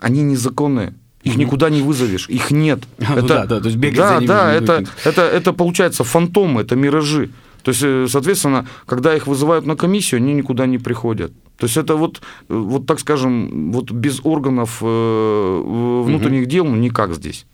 они 0.00 0.22
незаконные. 0.22 0.94
Их 1.24 1.36
никуда 1.36 1.68
не 1.68 1.82
вызовешь, 1.82 2.28
их 2.28 2.50
нет. 2.50 2.80
А, 3.00 3.02
это, 3.12 3.20
ну 3.20 3.28
да, 3.28 3.46
да, 3.46 3.60
то 3.60 3.66
есть 3.66 3.76
бегать 3.76 3.96
да, 3.96 4.08
за 4.08 4.20
ними 4.20 4.28
да, 4.28 4.52
это, 4.52 4.84
это, 5.04 5.22
это 5.22 5.52
получается 5.52 6.04
фантомы, 6.04 6.62
это 6.62 6.76
миражи. 6.76 7.30
То 7.68 7.72
есть, 7.72 7.82
э, 7.84 8.06
соответственно, 8.08 8.66
когда 8.86 9.14
их 9.14 9.26
вызывают 9.26 9.66
на 9.66 9.76
комиссию, 9.76 10.22
они 10.22 10.32
никуда 10.32 10.64
не 10.64 10.78
приходят. 10.78 11.32
То 11.58 11.66
есть 11.66 11.76
это 11.76 11.96
вот, 11.96 12.22
вот 12.48 12.86
так 12.86 12.98
скажем, 12.98 13.72
вот 13.72 13.90
без 13.90 14.20
органов 14.24 14.78
э, 14.80 16.02
внутренних 16.06 16.44
угу. 16.44 16.50
дел 16.50 16.64
никак 16.64 17.12
здесь. 17.12 17.44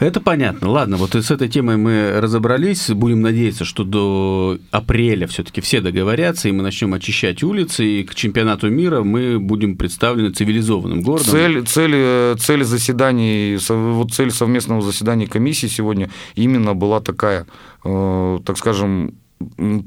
Это 0.00 0.20
понятно. 0.20 0.68
Ладно, 0.68 0.96
вот 0.96 1.14
с 1.14 1.30
этой 1.30 1.48
темой 1.48 1.76
мы 1.76 2.20
разобрались. 2.20 2.90
Будем 2.90 3.20
надеяться, 3.20 3.64
что 3.64 3.84
до 3.84 4.58
апреля 4.72 5.28
все-таки 5.28 5.60
все 5.60 5.80
договорятся, 5.80 6.48
и 6.48 6.52
мы 6.52 6.64
начнем 6.64 6.92
очищать 6.94 7.44
улицы, 7.44 7.86
и 7.86 8.02
к 8.02 8.16
чемпионату 8.16 8.68
мира 8.68 9.04
мы 9.04 9.38
будем 9.38 9.76
представлены 9.76 10.30
цивилизованным 10.30 11.02
городом. 11.02 11.30
Цель, 11.30 11.64
цель, 11.66 11.94
э, 11.94 12.34
цель 12.40 12.64
заседаний, 12.64 13.58
вот 13.68 14.12
цель 14.12 14.32
совместного 14.32 14.82
заседания 14.82 15.28
комиссии 15.28 15.68
сегодня 15.68 16.10
именно 16.34 16.74
была 16.74 17.00
такая, 17.00 17.46
так 17.84 18.58
скажем, 18.58 19.14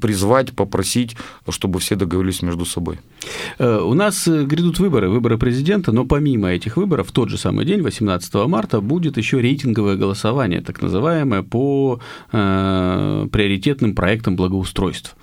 призвать, 0.01 0.53
попросить, 0.53 1.15
чтобы 1.49 1.79
все 1.79 1.95
договорились 1.95 2.41
между 2.41 2.65
собой. 2.65 2.99
Э, 3.57 3.79
у 3.81 3.93
нас 3.93 4.27
э, 4.27 4.43
грядут 4.43 4.79
выборы, 4.79 5.09
выборы 5.09 5.37
президента, 5.37 5.91
но 5.91 6.05
помимо 6.05 6.49
этих 6.49 6.77
выборов, 6.77 7.07
в 7.07 7.11
тот 7.11 7.29
же 7.29 7.37
самый 7.37 7.65
день, 7.65 7.81
18 7.81 8.33
марта, 8.47 8.81
будет 8.81 9.17
еще 9.17 9.41
рейтинговое 9.41 9.95
голосование, 9.95 10.61
так 10.61 10.81
называемое, 10.81 11.43
по 11.43 11.99
э, 12.31 13.27
приоритетным 13.31 13.95
проектам 13.95 14.35
благоустройства. 14.35 15.17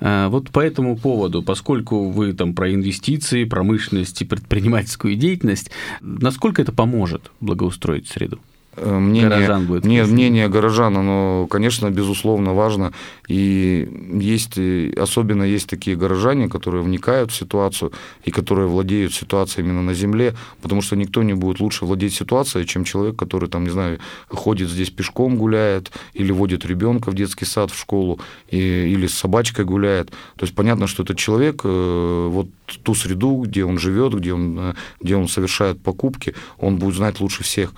Э, 0.00 0.28
вот 0.28 0.50
по 0.50 0.60
этому 0.60 0.96
поводу, 0.96 1.42
поскольку 1.42 2.10
вы 2.10 2.32
там 2.32 2.54
про 2.54 2.72
инвестиции, 2.72 3.44
промышленность 3.44 4.22
и 4.22 4.24
предпринимательскую 4.24 5.16
деятельность, 5.16 5.70
насколько 6.00 6.62
это 6.62 6.72
поможет 6.72 7.30
благоустроить 7.40 8.08
среду? 8.08 8.38
Э, 8.76 8.98
мнение, 8.98 9.30
горожан 9.30 9.66
будет 9.66 9.84
не, 9.84 10.04
мнение 10.04 10.48
горожан, 10.48 10.96
оно, 10.96 11.46
конечно, 11.48 11.90
безусловно 11.90 12.54
важно. 12.54 12.92
И 13.26 13.88
есть, 14.12 14.58
особенно 14.98 15.42
есть 15.42 15.68
такие 15.68 15.96
горожане, 15.96 16.48
которые 16.48 16.82
вникают 16.82 17.30
в 17.30 17.34
ситуацию 17.34 17.92
и 18.24 18.30
которые 18.30 18.68
владеют 18.68 19.14
ситуацией 19.14 19.64
именно 19.64 19.82
на 19.82 19.94
земле, 19.94 20.34
потому 20.60 20.82
что 20.82 20.96
никто 20.96 21.22
не 21.22 21.34
будет 21.34 21.60
лучше 21.60 21.86
владеть 21.86 22.14
ситуацией, 22.14 22.66
чем 22.66 22.84
человек, 22.84 23.16
который, 23.16 23.48
там, 23.48 23.64
не 23.64 23.70
знаю, 23.70 23.98
ходит 24.28 24.68
здесь 24.68 24.90
пешком 24.90 25.36
гуляет, 25.36 25.90
или 26.12 26.30
водит 26.32 26.66
ребенка 26.66 27.10
в 27.10 27.14
детский 27.14 27.46
сад, 27.46 27.70
в 27.70 27.78
школу, 27.78 28.20
и, 28.50 28.58
или 28.58 29.06
с 29.06 29.14
собачкой 29.14 29.64
гуляет. 29.64 30.10
То 30.10 30.44
есть 30.44 30.54
понятно, 30.54 30.86
что 30.86 31.02
этот 31.02 31.16
человек 31.16 31.62
э, 31.64 32.28
вот 32.30 32.48
ту 32.82 32.94
среду, 32.94 33.42
где 33.46 33.64
он 33.64 33.78
живет, 33.78 34.14
где 34.14 34.34
он, 34.34 34.58
э, 34.58 34.74
где 35.00 35.16
он 35.16 35.28
совершает 35.28 35.80
покупки, 35.80 36.34
он 36.58 36.76
будет 36.76 36.96
знать 36.96 37.20
лучше 37.20 37.42
всех. 37.42 37.72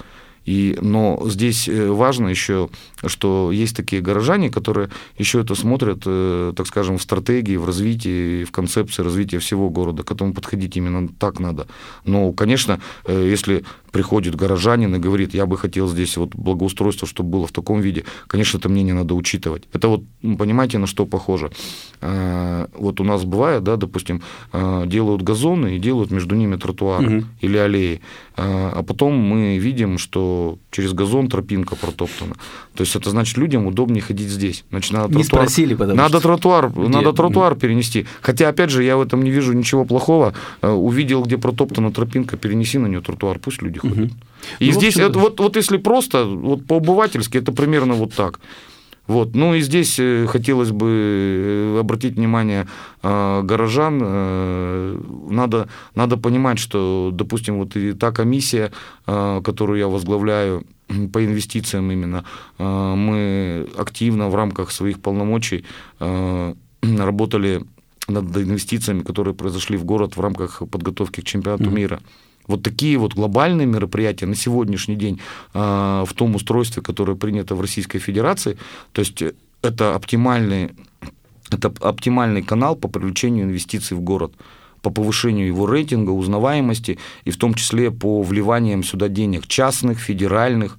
И, 0.49 0.79
но 0.81 1.21
здесь 1.27 1.69
э, 1.69 1.91
важно 1.91 2.29
еще, 2.29 2.71
что 3.05 3.53
есть 3.53 3.77
такие 3.77 4.01
горожане, 4.01 4.49
которые 4.49 4.89
еще 5.19 5.43
это 5.43 5.55
смотрят, 5.55 6.05
э, 6.07 6.55
так 6.57 6.67
скажем, 6.67 6.97
в 6.97 7.03
стратегии, 7.03 7.57
в 7.57 7.67
развитии, 7.67 8.45
в 8.45 8.51
концепции 8.51 9.03
развития 9.03 9.41
всего 9.41 9.69
города. 9.69 10.05
К 10.05 10.13
этому 10.13 10.33
подходить 10.33 10.75
именно 10.75 11.07
так 11.19 11.39
надо. 11.39 11.67
Но, 12.07 12.33
конечно, 12.33 12.81
э, 13.05 13.29
если 13.31 13.67
приходит 13.91 14.35
горожанин 14.35 14.95
и 14.95 14.99
говорит, 14.99 15.35
я 15.35 15.47
бы 15.47 15.57
хотел 15.57 15.89
здесь 15.89 16.17
вот 16.17 16.35
благоустройство, 16.35 17.07
чтобы 17.07 17.31
было 17.31 17.47
в 17.47 17.53
таком 17.53 17.81
виде, 17.81 18.05
конечно, 18.27 18.59
это 18.59 18.69
мнение 18.69 18.95
надо 18.95 19.15
учитывать. 19.15 19.65
Это 19.73 19.89
вот, 19.89 20.03
понимаете, 20.23 20.79
на 20.79 20.87
что 20.87 21.07
похоже? 21.07 21.51
А, 22.01 22.69
вот 22.75 23.01
у 23.01 23.05
нас 23.05 23.25
бывает, 23.25 23.63
да, 23.65 23.77
допустим, 23.77 24.23
а, 24.53 24.87
делают 24.87 25.23
газоны 25.23 25.77
и 25.77 25.79
делают 25.79 26.11
между 26.11 26.35
ними 26.35 26.57
тротуары 26.57 27.19
угу. 27.19 27.27
или 27.41 27.57
аллеи, 27.57 28.01
а, 28.37 28.73
а 28.77 28.83
потом 28.83 29.15
мы 29.15 29.59
видим, 29.59 29.99
что 29.99 30.59
через 30.71 30.93
газон 30.93 31.29
тропинка 31.29 31.75
протоптана. 31.77 32.35
То 32.75 32.83
есть 32.83 32.95
это 32.95 33.11
значит, 33.11 33.37
людям 33.37 33.67
удобнее 33.67 34.03
ходить 34.03 34.29
здесь. 34.29 34.65
Значит, 34.71 34.93
надо 34.93 35.17
не 35.17 35.25
тротуар, 35.25 35.49
спросили, 35.49 35.75
потому 35.75 35.97
надо 35.97 36.21
что... 36.21 36.29
тротуар, 36.29 36.71
где? 36.71 36.89
надо 36.89 37.13
тротуар 37.13 37.57
перенести. 37.57 38.07
Хотя, 38.21 38.49
опять 38.49 38.71
же, 38.71 38.85
я 38.85 38.97
в 38.97 39.01
этом 39.01 39.23
не 39.23 39.31
вижу 39.31 39.53
ничего 39.53 39.85
плохого. 39.85 40.35
Увидел, 40.63 41.25
где 41.25 41.39
протоптана 41.39 41.93
тропинка, 41.93 42.37
перенеси 42.37 42.79
на 42.79 42.87
нее 42.87 43.01
тротуар, 43.01 43.39
пусть 43.39 43.63
люди 43.63 43.78
ходят. 43.79 43.99
Угу. 43.99 44.11
И 44.61 44.67
ну, 44.67 44.73
здесь, 44.73 44.97
общем... 44.97 45.11
это, 45.11 45.19
вот, 45.19 45.41
вот 45.41 45.57
если 45.57 45.77
просто, 45.79 46.25
вот 46.25 46.67
по-обывательски, 46.67 47.39
это 47.39 47.53
примерно 47.53 47.95
вот 47.95 48.15
так. 48.15 48.41
Вот. 49.09 49.35
Ну 49.35 49.55
и 49.55 49.61
здесь 49.61 49.99
э, 49.99 50.27
хотелось 50.29 50.71
бы 50.71 50.87
э, 50.87 51.81
обратить 51.81 52.15
внимание 52.15 52.69
э, 53.03 53.43
горожан. 53.43 53.99
Надо, 55.31 55.69
надо 55.95 56.17
понимать, 56.19 56.59
что, 56.59 57.11
допустим, 57.13 57.59
вот 57.59 57.77
и 57.77 57.93
та 57.95 58.13
комиссия, 58.13 58.71
которую 59.07 59.79
я 59.79 59.89
возглавляю, 59.89 60.65
по 61.13 61.25
инвестициям 61.25 61.91
именно, 61.91 62.25
мы 62.59 63.67
активно 63.77 64.29
в 64.31 64.35
рамках 64.35 64.71
своих 64.71 65.01
полномочий 65.01 65.65
работали 65.99 67.63
над 68.09 68.37
инвестициями, 68.37 69.03
которые 69.03 69.35
произошли 69.35 69.77
в 69.77 69.85
город 69.85 70.17
в 70.17 70.21
рамках 70.21 70.63
подготовки 70.71 71.21
к 71.21 71.25
чемпионату 71.25 71.71
мира. 71.71 72.01
Вот 72.49 72.63
такие 72.63 72.99
вот 72.99 73.15
глобальные 73.15 73.67
мероприятия 73.67 74.27
на 74.27 74.35
сегодняшний 74.35 74.97
день 74.97 75.21
э, 75.55 75.59
в 76.07 76.13
том 76.15 76.35
устройстве, 76.35 76.83
которое 76.83 77.17
принято 77.17 77.55
в 77.55 77.61
Российской 77.61 78.01
Федерации, 78.01 78.59
то 78.93 79.01
есть 79.01 79.23
это 79.63 79.95
оптимальный, 79.95 80.71
это 81.51 81.73
оптимальный 81.81 82.43
канал 82.43 82.75
по 82.75 82.89
привлечению 82.89 83.45
инвестиций 83.45 83.97
в 83.97 84.01
город 84.01 84.33
по 84.83 84.91
повышению 84.91 85.47
его 85.47 85.67
рейтинга, 85.67 86.11
узнаваемости, 86.11 86.99
и 87.25 87.31
в 87.31 87.37
том 87.37 87.55
числе 87.55 87.91
по 87.91 88.23
вливаниям 88.23 88.85
сюда 88.85 89.09
денег 89.09 89.47
частных, 89.47 89.99
федеральных, 89.99 90.79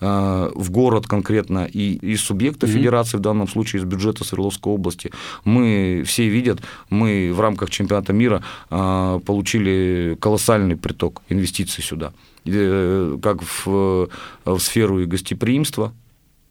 в 0.00 0.70
город 0.70 1.06
конкретно 1.06 1.68
и 1.70 1.94
из 1.94 2.22
субъекта 2.22 2.66
mm-hmm. 2.66 2.70
федерации, 2.70 3.16
в 3.18 3.20
данном 3.20 3.48
случае 3.48 3.80
из 3.82 3.84
бюджета 3.84 4.24
Свердловской 4.24 4.72
области. 4.72 5.10
Мы 5.44 6.02
все 6.06 6.28
видят, 6.28 6.60
мы 6.88 7.32
в 7.34 7.40
рамках 7.40 7.70
чемпионата 7.70 8.12
мира 8.12 8.42
э, 8.70 9.20
получили 9.24 10.16
колоссальный 10.20 10.76
приток 10.76 11.22
инвестиций 11.28 11.82
сюда, 11.84 12.12
э, 12.46 13.18
как 13.22 13.42
в, 13.42 14.08
в 14.44 14.58
сферу 14.58 15.00
и 15.00 15.06
гостеприимства, 15.06 15.92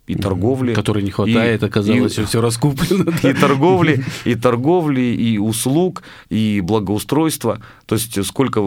и 0.10 0.16
торговли. 0.16 0.74
Которой 0.74 1.04
не 1.04 1.12
хватает, 1.12 1.62
и, 1.62 1.66
оказалось, 1.66 2.18
и, 2.18 2.24
все 2.24 2.42
раскуплено. 2.42 3.14
И 3.22 3.34
торговли, 3.34 4.04
и 4.26 4.34
торговли, 4.34 5.02
и 5.02 5.38
услуг, 5.38 6.02
и 6.30 6.62
благоустройства. 6.62 7.60
То 7.86 7.96
есть 7.96 8.26
сколько, 8.26 8.60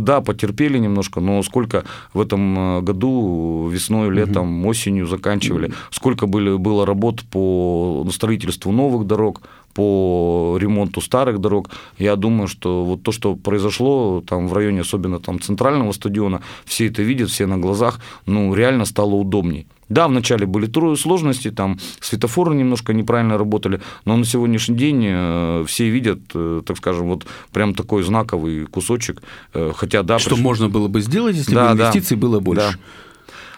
да, 0.00 0.22
потерпели 0.22 0.78
немножко, 0.78 1.20
но 1.20 1.42
сколько 1.42 1.84
в 2.14 2.20
этом 2.20 2.78
э, 2.78 2.80
году 2.80 3.68
весной, 3.68 4.10
летом, 4.10 4.64
осенью 4.64 5.06
заканчивали, 5.06 5.72
сколько 5.90 6.26
были, 6.26 6.56
было 6.56 6.86
работ 6.86 7.24
по 7.30 8.06
строительству 8.10 8.72
новых 8.72 9.06
дорог, 9.06 9.42
по 9.74 10.56
ремонту 10.58 11.02
старых 11.02 11.40
дорог. 11.40 11.68
Я 11.98 12.16
думаю, 12.16 12.48
что 12.48 12.84
вот 12.84 13.02
то, 13.02 13.12
что 13.12 13.36
произошло 13.36 14.22
там 14.26 14.48
в 14.48 14.54
районе, 14.54 14.80
особенно 14.80 15.20
там 15.20 15.40
центрального 15.40 15.92
стадиона, 15.92 16.40
все 16.64 16.86
это 16.86 17.02
видят, 17.02 17.28
все 17.28 17.44
на 17.44 17.58
глазах, 17.58 18.00
ну, 18.24 18.54
реально 18.54 18.86
стало 18.86 19.14
удобней. 19.16 19.66
Да, 19.88 20.08
вначале 20.08 20.46
были 20.46 20.66
сложности, 20.96 21.50
там 21.50 21.78
светофоры 22.00 22.54
немножко 22.54 22.92
неправильно 22.92 23.38
работали, 23.38 23.80
но 24.04 24.16
на 24.16 24.24
сегодняшний 24.24 24.76
день 24.76 25.04
э, 25.06 25.64
все 25.66 25.88
видят, 25.88 26.20
э, 26.34 26.62
так 26.66 26.76
скажем, 26.78 27.06
вот 27.06 27.26
прям 27.52 27.74
такой 27.74 28.02
знаковый 28.02 28.66
кусочек, 28.66 29.22
э, 29.54 29.72
хотя 29.74 30.02
да. 30.02 30.18
Что 30.18 30.30
приш... 30.30 30.40
можно 30.42 30.68
было 30.68 30.88
бы 30.88 31.00
сделать, 31.00 31.36
если 31.36 31.54
да, 31.54 31.72
бы 31.72 31.80
инвестиций 31.80 32.16
да, 32.16 32.20
было 32.20 32.40
больше. 32.40 32.72
Да. 32.72 32.78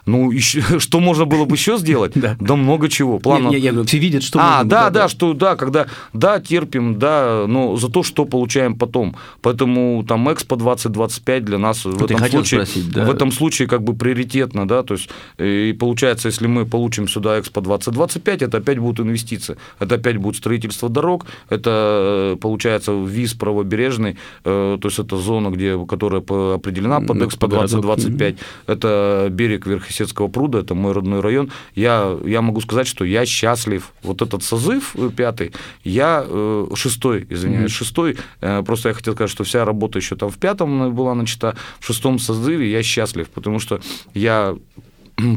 Ну, 0.06 0.30
еще, 0.30 0.62
что 0.78 1.00
можно 1.00 1.24
было 1.24 1.44
бы 1.44 1.56
еще 1.56 1.78
сделать? 1.78 2.12
Да, 2.18 2.36
да 2.40 2.56
много 2.56 2.88
чего. 2.88 3.18
Планов... 3.20 3.52
Не, 3.52 3.60
не, 3.60 3.70
не, 3.70 3.84
все 3.84 3.98
видят, 3.98 4.22
что 4.24 4.40
А, 4.42 4.64
да, 4.64 4.90
да, 4.90 5.08
что, 5.08 5.34
да, 5.34 5.54
когда, 5.54 5.86
да, 6.12 6.40
терпим, 6.40 6.98
да, 6.98 7.44
но 7.46 7.76
за 7.76 7.88
то, 7.88 8.02
что 8.02 8.24
получаем 8.24 8.76
потом. 8.76 9.14
Поэтому 9.40 10.04
там 10.06 10.30
Экспо 10.32 10.56
2025 10.56 11.44
для 11.44 11.58
нас 11.58 11.84
в 11.84 12.04
этом, 12.04 12.18
случае, 12.18 12.66
спросить, 12.66 12.90
да. 12.90 13.04
в 13.04 13.10
этом 13.10 13.30
случае 13.30 13.68
как 13.68 13.82
бы 13.82 13.94
приоритетно, 13.94 14.66
да, 14.66 14.82
то 14.82 14.94
есть, 14.94 15.08
и 15.38 15.76
получается, 15.78 16.28
если 16.28 16.48
мы 16.48 16.66
получим 16.66 17.08
сюда 17.08 17.38
Экспо 17.38 17.60
2025, 17.60 18.42
это 18.42 18.58
опять 18.58 18.78
будут 18.78 19.06
инвестиции, 19.06 19.56
это 19.78 19.94
опять 19.94 20.16
будет 20.16 20.36
строительство 20.36 20.88
дорог, 20.88 21.26
это, 21.50 22.36
получается, 22.40 22.92
ВИЗ 22.92 23.34
правобережный, 23.34 24.16
э, 24.44 24.78
то 24.80 24.88
есть, 24.88 24.98
это 24.98 25.16
зона, 25.16 25.50
где, 25.50 25.78
которая 25.86 26.20
определена 26.20 27.00
под 27.00 27.22
Экспо 27.22 27.46
2025, 27.46 28.36
это 28.66 29.28
берег 29.30 29.66
Верхесецкого 29.66 29.87
Сетского 29.92 30.28
пруда, 30.28 30.60
это 30.60 30.74
мой 30.74 30.92
родной 30.92 31.20
район, 31.20 31.50
я, 31.74 32.16
я 32.24 32.42
могу 32.42 32.60
сказать, 32.60 32.86
что 32.86 33.04
я 33.04 33.26
счастлив. 33.26 33.92
Вот 34.02 34.22
этот 34.22 34.42
созыв 34.42 34.94
э, 34.96 35.10
пятый, 35.14 35.52
я 35.84 36.24
э, 36.26 36.66
шестой, 36.74 37.26
извиняюсь, 37.28 37.72
mm-hmm. 37.72 37.74
шестой, 37.74 38.16
э, 38.40 38.62
просто 38.62 38.88
я 38.88 38.94
хотел 38.94 39.14
сказать, 39.14 39.30
что 39.30 39.44
вся 39.44 39.64
работа 39.64 39.98
еще 39.98 40.16
там 40.16 40.30
в 40.30 40.38
пятом 40.38 40.94
была 40.94 41.14
начата, 41.14 41.56
в 41.80 41.86
шестом 41.86 42.18
созыве 42.18 42.70
я 42.70 42.82
счастлив, 42.82 43.28
потому 43.28 43.58
что 43.58 43.80
я 44.14 44.56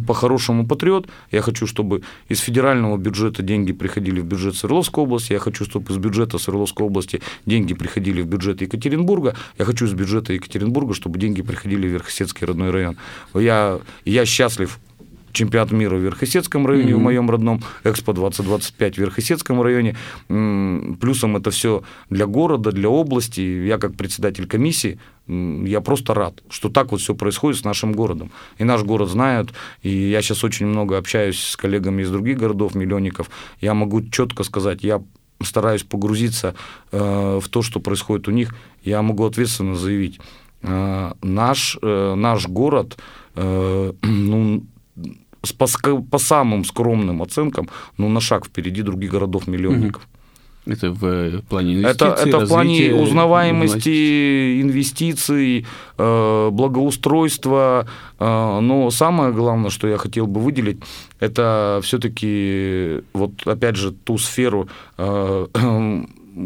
по-хорошему 0.07 0.65
патриот. 0.67 1.07
Я 1.31 1.41
хочу, 1.41 1.67
чтобы 1.67 2.01
из 2.29 2.39
федерального 2.39 2.97
бюджета 2.97 3.41
деньги 3.43 3.71
приходили 3.71 4.21
в 4.21 4.25
бюджет 4.25 4.55
Свердловской 4.55 5.03
области. 5.03 5.33
Я 5.33 5.39
хочу, 5.39 5.65
чтобы 5.65 5.91
из 5.91 5.97
бюджета 5.97 6.37
Свердловской 6.37 6.85
области 6.85 7.21
деньги 7.45 7.73
приходили 7.73 8.21
в 8.21 8.27
бюджет 8.27 8.61
Екатеринбурга. 8.61 9.35
Я 9.57 9.65
хочу 9.65 9.85
из 9.85 9.93
бюджета 9.93 10.33
Екатеринбурга, 10.33 10.93
чтобы 10.93 11.19
деньги 11.19 11.41
приходили 11.41 11.87
в 11.87 11.91
Верхосецкий 11.91 12.45
родной 12.45 12.71
район. 12.71 12.97
Я, 13.33 13.79
я 14.05 14.25
счастлив 14.25 14.79
чемпионат 15.31 15.71
мира 15.71 15.95
в 15.95 15.99
Верхосецком 15.99 16.67
районе, 16.67 16.91
mm-hmm. 16.91 16.95
в 16.95 16.99
моем 16.99 17.29
родном, 17.29 17.63
Экспо 17.83 18.13
2025 18.13 18.95
в 18.95 18.97
Верхосецком 18.97 19.61
районе. 19.61 19.95
Плюсом 20.27 21.37
это 21.37 21.51
все 21.51 21.83
для 22.09 22.25
города, 22.25 22.71
для 22.71 22.89
области. 22.89 23.41
Я 23.41 23.77
как 23.77 23.95
председатель 23.95 24.47
комиссии, 24.47 24.99
я 25.27 25.81
просто 25.81 26.13
рад, 26.13 26.41
что 26.49 26.69
так 26.69 26.91
вот 26.91 27.01
все 27.01 27.15
происходит 27.15 27.59
с 27.59 27.63
нашим 27.63 27.93
городом. 27.93 28.31
И 28.57 28.63
наш 28.63 28.83
город 28.83 29.09
знают, 29.09 29.53
и 29.81 29.89
я 29.89 30.21
сейчас 30.21 30.43
очень 30.43 30.65
много 30.65 30.97
общаюсь 30.97 31.39
с 31.39 31.55
коллегами 31.55 32.01
из 32.01 32.09
других 32.09 32.37
городов, 32.37 32.75
миллионников. 32.75 33.29
Я 33.61 33.73
могу 33.73 34.01
четко 34.01 34.43
сказать, 34.43 34.83
я 34.83 35.01
стараюсь 35.43 35.83
погрузиться 35.83 36.55
э, 36.91 37.39
в 37.41 37.47
то, 37.49 37.61
что 37.61 37.79
происходит 37.79 38.27
у 38.27 38.31
них. 38.31 38.53
Я 38.83 39.01
могу 39.01 39.25
ответственно 39.25 39.75
заявить, 39.75 40.19
э, 40.63 41.11
наш, 41.21 41.77
э, 41.81 42.15
наш 42.15 42.47
город, 42.47 42.97
э, 43.35 43.93
ну, 44.01 44.63
по, 45.57 45.67
по 46.11 46.17
самым 46.17 46.65
скромным 46.65 47.21
оценкам, 47.21 47.69
ну, 47.97 48.09
на 48.09 48.21
шаг 48.21 48.45
впереди 48.45 48.81
других 48.81 49.11
городов-миллионников. 49.11 50.07
Это 50.67 50.91
в 50.91 51.41
плане 51.49 51.73
инвестиций, 51.73 52.07
Это, 52.07 52.21
это 52.21 52.39
в 52.45 52.47
плане 52.47 52.93
узнаваемости, 52.93 54.61
инвестиций, 54.61 55.65
э, 55.97 56.49
благоустройства. 56.51 57.87
Э, 58.19 58.59
но 58.61 58.91
самое 58.91 59.33
главное, 59.33 59.71
что 59.71 59.87
я 59.87 59.97
хотел 59.97 60.27
бы 60.27 60.39
выделить, 60.39 60.77
это 61.19 61.79
все-таки, 61.83 63.01
вот 63.13 63.31
опять 63.45 63.75
же, 63.75 63.91
ту 63.91 64.19
сферу, 64.19 64.69
э, 64.99 65.47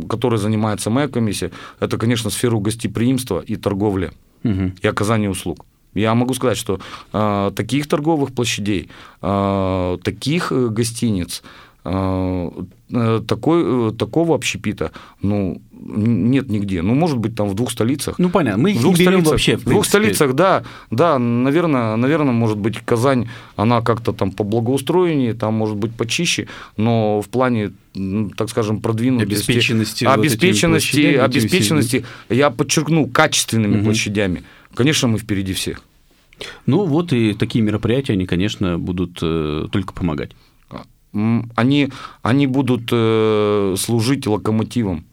которой 0.09 0.37
занимается 0.37 0.89
моя 0.89 1.09
комиссия, 1.09 1.51
это, 1.81 1.97
конечно, 1.97 2.29
сферу 2.29 2.61
гостеприимства 2.61 3.41
и 3.41 3.57
торговли, 3.57 4.11
угу. 4.45 4.71
и 4.81 4.87
оказания 4.87 5.29
услуг. 5.29 5.65
Я 5.95 6.13
могу 6.13 6.33
сказать, 6.33 6.57
что 6.57 6.79
э, 7.13 7.51
таких 7.55 7.87
торговых 7.87 8.33
площадей, 8.33 8.89
э, 9.21 9.97
таких 10.03 10.51
гостиниц, 10.51 11.41
э, 11.85 12.49
э 12.91 13.21
такой, 13.27 13.63
э, 13.65 13.91
такого 13.97 14.35
общепита, 14.35 14.91
ну, 15.21 15.61
нет 15.71 16.49
нигде. 16.49 16.81
Ну, 16.81 16.95
может 16.95 17.17
быть, 17.17 17.35
там 17.35 17.47
в 17.47 17.53
двух 17.53 17.71
столицах. 17.71 18.19
Ну, 18.19 18.29
понятно, 18.29 18.63
мы 18.63 18.71
их 18.71 18.77
в 18.77 18.81
двух 18.81 18.97
берем 18.97 19.11
столицах, 19.11 19.31
вообще. 19.31 19.57
В, 19.57 19.61
в 19.61 19.69
двух 19.69 19.85
столицах, 19.85 20.33
да, 20.33 20.63
да, 20.91 21.17
наверное, 21.17 21.95
наверное, 21.95 22.33
может 22.33 22.57
быть, 22.57 22.79
Казань, 22.79 23.29
она 23.55 23.81
как-то 23.81 24.11
там 24.11 24.31
по 24.31 24.43
благоустроению, 24.43 25.35
там, 25.35 25.53
может 25.53 25.77
быть, 25.77 25.93
почище, 25.93 26.47
но 26.77 27.21
в 27.21 27.29
плане 27.29 27.71
так 28.37 28.49
скажем, 28.49 28.81
продвинутости, 28.81 29.33
обеспеченности, 29.33 30.05
обеспеченности, 30.05 31.15
вот 31.15 31.23
обеспеченности 31.23 32.05
я 32.29 32.49
подчеркну, 32.49 33.07
качественными 33.07 33.77
угу. 33.77 33.85
площадями. 33.85 34.43
Конечно, 34.75 35.07
мы 35.07 35.17
впереди 35.17 35.53
всех. 35.53 35.81
Ну 36.65 36.85
вот 36.85 37.13
и 37.13 37.33
такие 37.33 37.63
мероприятия, 37.63 38.13
они, 38.13 38.25
конечно, 38.25 38.77
будут 38.77 39.19
э, 39.21 39.67
только 39.71 39.93
помогать. 39.93 40.31
Они, 41.55 41.89
они 42.23 42.45
будут 42.45 42.89
э, 42.91 43.75
служить 43.77 44.27
локомотивом. 44.27 45.05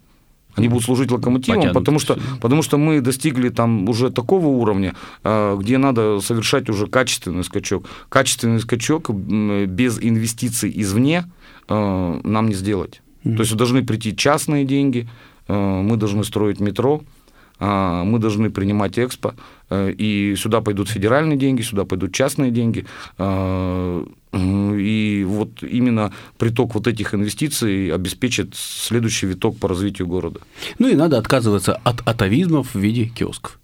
Они 0.57 0.69
будут 0.69 0.85
служить 0.85 1.13
локомотивом, 1.13 1.73
потому 1.73 2.01
что, 2.01 2.19
потому 2.41 2.63
что 2.63 2.77
мы 2.77 3.01
достигли 3.01 3.51
там 3.51 3.89
уже 3.89 4.11
такого 4.11 4.49
уровня, 4.49 4.97
э, 5.23 5.57
где 5.61 5.79
надо 5.79 6.19
совершать 6.21 6.69
уже 6.69 6.89
качественный 6.89 7.45
скачок. 7.45 7.87
Качественный 8.09 8.59
скачок 8.59 9.11
без 9.11 10.01
инвестиций 10.01 10.73
извне 10.75 11.31
нам 11.69 12.49
не 12.49 12.55
сделать. 12.55 13.01
Mm-hmm. 13.23 13.37
То 13.37 13.43
есть 13.43 13.55
должны 13.55 13.87
прийти 13.87 14.17
частные 14.17 14.65
деньги, 14.65 15.09
мы 15.47 15.97
должны 15.97 16.25
строить 16.25 16.59
метро, 16.61 17.03
а, 17.03 17.22
мы 17.63 18.19
должны 18.19 18.51
принимать 18.51 18.99
экспо, 18.99 19.35
э, 19.71 19.93
и 19.93 20.35
сюда 20.37 20.61
пойдут 20.61 20.89
федеральные 20.89 21.39
деньги, 21.39 21.63
сюда 21.63 21.85
пойдут 21.85 22.13
частные 22.13 22.51
деньги, 22.51 22.87
а, 23.19 24.05
и 24.35 25.25
вот 25.29 25.63
именно 25.63 26.13
приток 26.39 26.75
вот 26.75 26.87
этих 26.87 27.15
инвестиций 27.15 27.93
обеспечит 27.95 28.55
следующий 28.57 29.27
виток 29.27 29.59
по 29.59 29.69
развитию 29.69 30.09
города. 30.09 30.41
Ну 30.79 30.89
и 30.89 30.95
надо 30.95 31.19
отказываться 31.19 31.79
от 31.85 32.01
атовизмов 32.09 32.75
в 32.75 32.79
виде 32.81 33.05
киосков. 33.05 33.62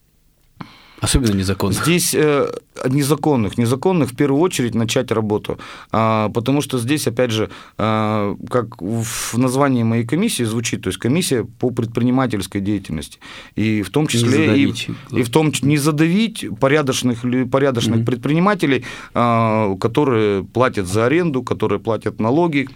Особенно 1.00 1.34
незаконных. 1.34 1.84
Здесь 1.84 2.14
э, 2.14 2.50
незаконных. 2.88 3.56
Незаконных 3.58 4.10
в 4.10 4.16
первую 4.16 4.40
очередь 4.40 4.74
начать 4.74 5.12
работу. 5.12 5.58
А, 5.92 6.28
потому 6.30 6.60
что 6.60 6.78
здесь, 6.78 7.06
опять 7.06 7.30
же, 7.30 7.50
а, 7.76 8.34
как 8.50 8.82
в 8.82 9.38
названии 9.38 9.84
моей 9.84 10.04
комиссии 10.04 10.42
звучит, 10.42 10.82
то 10.82 10.88
есть 10.88 10.98
комиссия 10.98 11.44
по 11.44 11.70
предпринимательской 11.70 12.60
деятельности. 12.60 13.18
И 13.54 13.82
в 13.82 13.90
том 13.90 14.06
числе 14.06 14.58
и, 14.58 14.74
и 15.12 15.22
в 15.22 15.30
том 15.30 15.52
не 15.62 15.78
задавить 15.78 16.46
порядочных, 16.60 17.24
порядочных 17.50 17.98
угу. 17.98 18.04
предпринимателей, 18.04 18.84
а, 19.14 19.76
которые 19.76 20.44
платят 20.44 20.86
за 20.86 21.06
аренду, 21.06 21.42
которые 21.42 21.78
платят 21.78 22.20
налоги, 22.20 22.68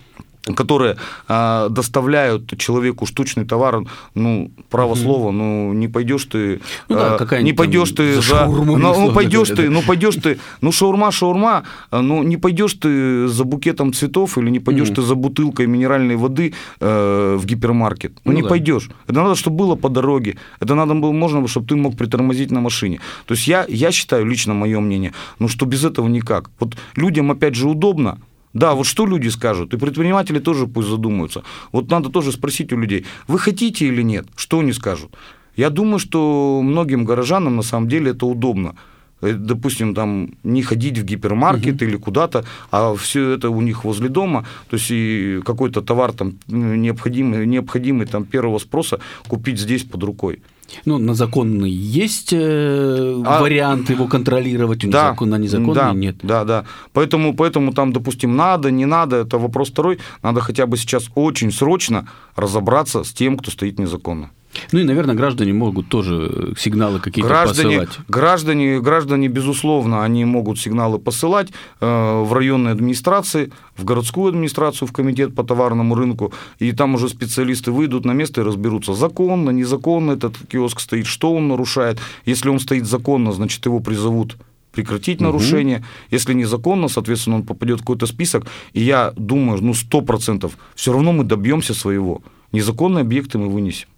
которые 0.42 0.96
а, 1.28 1.68
доставляют 1.68 2.58
человеку 2.58 3.06
штучный 3.06 3.44
товар, 3.44 3.82
ну, 4.14 4.50
право 4.70 4.94
слова, 4.94 5.30
ну, 5.30 5.72
не 5.72 5.88
пойдешь 5.88 6.24
ты, 6.24 6.60
ну, 6.88 6.96
да, 6.96 7.16
а, 7.16 7.42
не 7.42 7.52
пойдешь 7.52 7.90
ты 7.92 8.14
за, 8.14 8.22
за 8.22 8.46
ну, 8.46 8.76
ну, 8.76 9.12
пойдешь 9.12 9.48
ты, 9.48 9.70
ну, 9.70 9.82
пойдешь 9.82 10.16
ты, 10.16 10.38
ну, 10.60 10.72
шаурма, 10.72 11.12
шаурма, 11.12 11.62
а, 11.90 12.02
ну, 12.02 12.22
не 12.22 12.36
пойдешь 12.36 12.74
ты 12.74 13.28
за 13.28 13.44
букетом 13.44 13.92
цветов 13.92 14.36
или 14.38 14.50
не 14.50 14.60
пойдешь 14.60 14.88
mm 14.88 14.92
ты 14.92 15.02
за 15.02 15.14
бутылкой 15.14 15.66
минеральной 15.66 16.16
воды 16.16 16.52
э, 16.80 17.36
в 17.38 17.46
гипермаркет, 17.46 18.12
ну, 18.24 18.32
ну 18.32 18.36
не 18.36 18.42
да. 18.42 18.48
пойдешь. 18.48 18.90
Это 19.06 19.22
надо, 19.22 19.34
чтобы 19.36 19.56
было 19.56 19.74
по 19.74 19.88
дороге, 19.88 20.36
это 20.60 20.74
надо 20.74 20.94
было, 20.94 21.12
можно, 21.12 21.46
чтобы 21.48 21.66
ты 21.66 21.76
мог 21.76 21.96
притормозить 21.96 22.50
на 22.50 22.60
машине. 22.60 23.00
То 23.26 23.34
есть 23.34 23.46
я, 23.46 23.64
я 23.68 23.90
считаю, 23.90 24.26
лично 24.26 24.54
мое 24.54 24.80
мнение, 24.80 25.12
ну, 25.38 25.48
что 25.48 25.66
без 25.66 25.84
этого 25.84 26.08
никак. 26.08 26.50
Вот 26.60 26.76
людям, 26.96 27.30
опять 27.30 27.54
же, 27.54 27.68
удобно, 27.68 28.18
да, 28.54 28.74
вот 28.74 28.86
что 28.86 29.06
люди 29.06 29.28
скажут, 29.28 29.74
и 29.74 29.78
предприниматели 29.78 30.38
тоже 30.38 30.66
пусть 30.66 30.88
задумаются. 30.88 31.42
Вот 31.72 31.90
надо 31.90 32.10
тоже 32.10 32.32
спросить 32.32 32.72
у 32.72 32.78
людей, 32.78 33.06
вы 33.28 33.38
хотите 33.38 33.86
или 33.86 34.02
нет, 34.02 34.26
что 34.36 34.58
они 34.60 34.72
скажут. 34.72 35.16
Я 35.56 35.70
думаю, 35.70 35.98
что 35.98 36.60
многим 36.62 37.04
горожанам 37.04 37.56
на 37.56 37.62
самом 37.62 37.88
деле 37.88 38.10
это 38.12 38.26
удобно. 38.26 38.74
Э, 39.22 39.32
допустим, 39.32 39.94
там 39.94 40.30
не 40.42 40.62
ходить 40.62 40.98
в 40.98 41.04
гипермаркет 41.04 41.76
угу. 41.76 41.84
или 41.84 41.96
куда-то, 41.96 42.44
а 42.70 42.94
все 42.94 43.30
это 43.30 43.50
у 43.50 43.60
них 43.60 43.84
возле 43.84 44.08
дома, 44.08 44.44
то 44.68 44.76
есть 44.76 44.90
и 44.90 45.40
какой-то 45.44 45.80
товар 45.80 46.12
там 46.12 46.34
необходимый, 46.48 47.46
необходимый 47.46 48.06
там 48.06 48.24
первого 48.24 48.58
спроса 48.58 48.98
купить 49.28 49.58
здесь 49.58 49.84
под 49.84 50.02
рукой. 50.02 50.42
Ну, 50.84 50.98
на 50.98 51.14
законный 51.14 51.70
есть 51.70 52.32
э, 52.32 53.22
а, 53.24 53.40
вариант 53.40 53.90
его 53.90 54.06
контролировать, 54.06 54.80
да, 54.90 55.08
незакон, 55.08 55.30
на 55.30 55.38
незаконный 55.38 55.74
да, 55.74 55.92
нет. 55.92 56.16
Да, 56.22 56.44
да. 56.44 56.64
Поэтому, 56.92 57.34
поэтому 57.34 57.72
там, 57.72 57.92
допустим, 57.92 58.36
надо, 58.36 58.70
не 58.70 58.86
надо, 58.86 59.16
это 59.16 59.38
вопрос 59.38 59.70
второй. 59.70 59.98
Надо 60.22 60.40
хотя 60.40 60.66
бы 60.66 60.76
сейчас 60.76 61.10
очень 61.14 61.52
срочно 61.52 62.08
разобраться 62.36 63.04
с 63.04 63.12
тем, 63.12 63.36
кто 63.36 63.50
стоит 63.50 63.78
незаконно. 63.78 64.30
Ну 64.72 64.80
и, 64.80 64.84
наверное, 64.84 65.14
граждане 65.14 65.52
могут 65.52 65.88
тоже 65.88 66.54
сигналы 66.58 67.00
какие-то 67.00 67.28
граждане, 67.28 67.78
посылать. 67.78 68.06
Граждане, 68.08 68.80
граждане, 68.80 69.28
безусловно, 69.28 70.04
они 70.04 70.24
могут 70.24 70.58
сигналы 70.58 70.98
посылать 70.98 71.48
э, 71.80 72.22
в 72.22 72.32
районные 72.32 72.72
администрации, 72.72 73.50
в 73.76 73.84
городскую 73.84 74.28
администрацию, 74.28 74.88
в 74.88 74.92
комитет 74.92 75.34
по 75.34 75.44
товарному 75.44 75.94
рынку, 75.94 76.32
и 76.58 76.72
там 76.72 76.94
уже 76.94 77.08
специалисты 77.08 77.72
выйдут 77.72 78.04
на 78.04 78.12
место 78.12 78.40
и 78.40 78.44
разберутся, 78.44 78.94
законно, 78.94 79.50
незаконно 79.50 80.12
этот 80.12 80.36
киоск 80.48 80.80
стоит, 80.80 81.06
что 81.06 81.34
он 81.34 81.48
нарушает. 81.48 81.98
Если 82.26 82.48
он 82.48 82.60
стоит 82.60 82.86
законно, 82.86 83.32
значит, 83.32 83.64
его 83.66 83.80
призовут 83.80 84.36
прекратить 84.72 85.18
угу. 85.18 85.24
нарушение. 85.24 85.84
Если 86.10 86.34
незаконно, 86.34 86.88
соответственно, 86.88 87.36
он 87.36 87.42
попадет 87.42 87.78
в 87.78 87.82
какой-то 87.82 88.06
список. 88.06 88.46
И 88.72 88.80
я 88.82 89.12
думаю, 89.16 89.62
ну, 89.62 89.72
100%, 89.72 90.50
все 90.74 90.92
равно 90.92 91.12
мы 91.12 91.24
добьемся 91.24 91.74
своего. 91.74 92.22
Незаконные 92.52 93.02
объекты 93.02 93.38
мы 93.38 93.48
вынесем. 93.48 93.88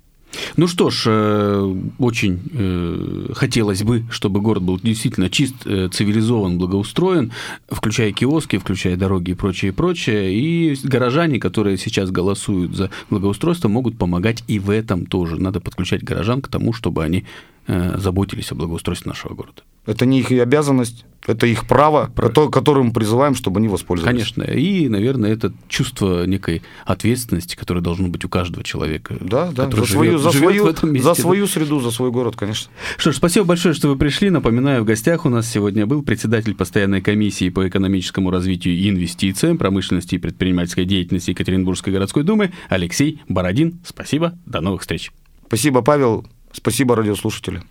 Ну 0.57 0.67
что 0.67 0.91
ж, 0.91 1.05
э, 1.07 1.75
очень 1.99 2.41
э, 2.53 3.33
хотелось 3.35 3.83
бы, 3.83 4.05
чтобы 4.11 4.41
город 4.41 4.63
был 4.63 4.79
действительно 4.79 5.29
чист, 5.29 5.55
э, 5.67 5.89
цивилизован, 5.93 6.59
благоустроен, 6.59 7.33
включая 7.69 8.13
киоски, 8.13 8.59
включая 8.59 8.97
дороги 8.97 9.33
и 9.33 9.35
прочее, 9.35 9.73
прочее. 9.73 10.35
И 10.35 10.77
горожане, 10.85 11.39
которые 11.39 11.79
сейчас 11.79 12.11
голосуют 12.11 12.75
за 12.75 12.91
благоустройство, 13.11 13.69
могут 13.69 13.99
помогать 13.99 14.45
и 14.49 14.59
в 14.59 14.71
этом 14.71 15.07
тоже. 15.07 15.41
Надо 15.41 15.61
подключать 15.61 16.03
горожан 16.03 16.43
к 16.43 16.49
тому, 16.49 16.73
чтобы 16.73 17.05
они 17.05 17.25
заботились 17.67 18.53
о 18.53 18.55
благоустройстве 18.55 19.09
нашего 19.09 19.35
города. 19.35 19.63
Это 19.87 20.07
не 20.07 20.21
их 20.21 20.31
обязанность, 20.31 21.05
это 21.27 21.47
их 21.47 21.67
право, 21.67 22.11
Про... 22.15 22.49
которым 22.49 22.87
мы 22.87 22.93
призываем, 22.93 23.35
чтобы 23.35 23.59
они 23.59 23.69
воспользовались. 23.69 24.33
Конечно. 24.33 24.43
И, 24.43 24.89
наверное, 24.89 25.33
это 25.33 25.53
чувство 25.69 26.27
некой 26.27 26.63
ответственности, 26.85 27.57
которое 27.57 27.81
должно 27.81 28.09
быть 28.09 28.25
у 28.25 28.29
каждого 28.29 28.63
человека. 28.63 29.17
Да, 29.21 29.51
да. 29.51 29.71
За, 29.71 29.77
живет, 29.77 29.89
свою, 29.89 30.19
за, 30.19 30.33
свою, 30.33 30.65
в 30.65 30.67
этом 30.67 30.93
месте, 30.93 31.09
за 31.09 31.15
свою 31.15 31.47
среду, 31.47 31.81
за 31.81 31.91
свой 31.91 32.11
город, 32.11 32.37
конечно. 32.37 32.71
Что 32.99 33.13
ж, 33.13 33.17
спасибо 33.17 33.47
большое, 33.47 33.75
что 33.75 33.89
вы 33.89 33.97
пришли. 33.97 34.29
Напоминаю, 34.29 34.83
в 34.83 34.85
гостях 34.85 35.25
у 35.25 35.31
нас 35.31 35.51
сегодня 35.51 35.87
был 35.87 36.03
председатель 36.03 36.55
постоянной 36.55 37.01
комиссии 37.01 37.49
по 37.49 37.67
экономическому 37.67 38.31
развитию 38.31 38.75
и 38.75 38.91
инвестициям, 38.91 39.57
промышленности 39.57 40.17
и 40.17 40.19
предпринимательской 40.19 40.85
деятельности 40.85 41.31
Екатеринбургской 41.31 41.93
городской 41.93 42.23
думы 42.23 42.53
Алексей 42.69 43.23
Бородин. 43.29 43.81
Спасибо. 43.85 44.39
До 44.45 44.61
новых 44.61 44.83
встреч. 44.83 45.11
Спасибо, 45.47 45.81
Павел. 45.81 46.27
Спасибо, 46.53 46.97
радиослушатели. 46.97 47.63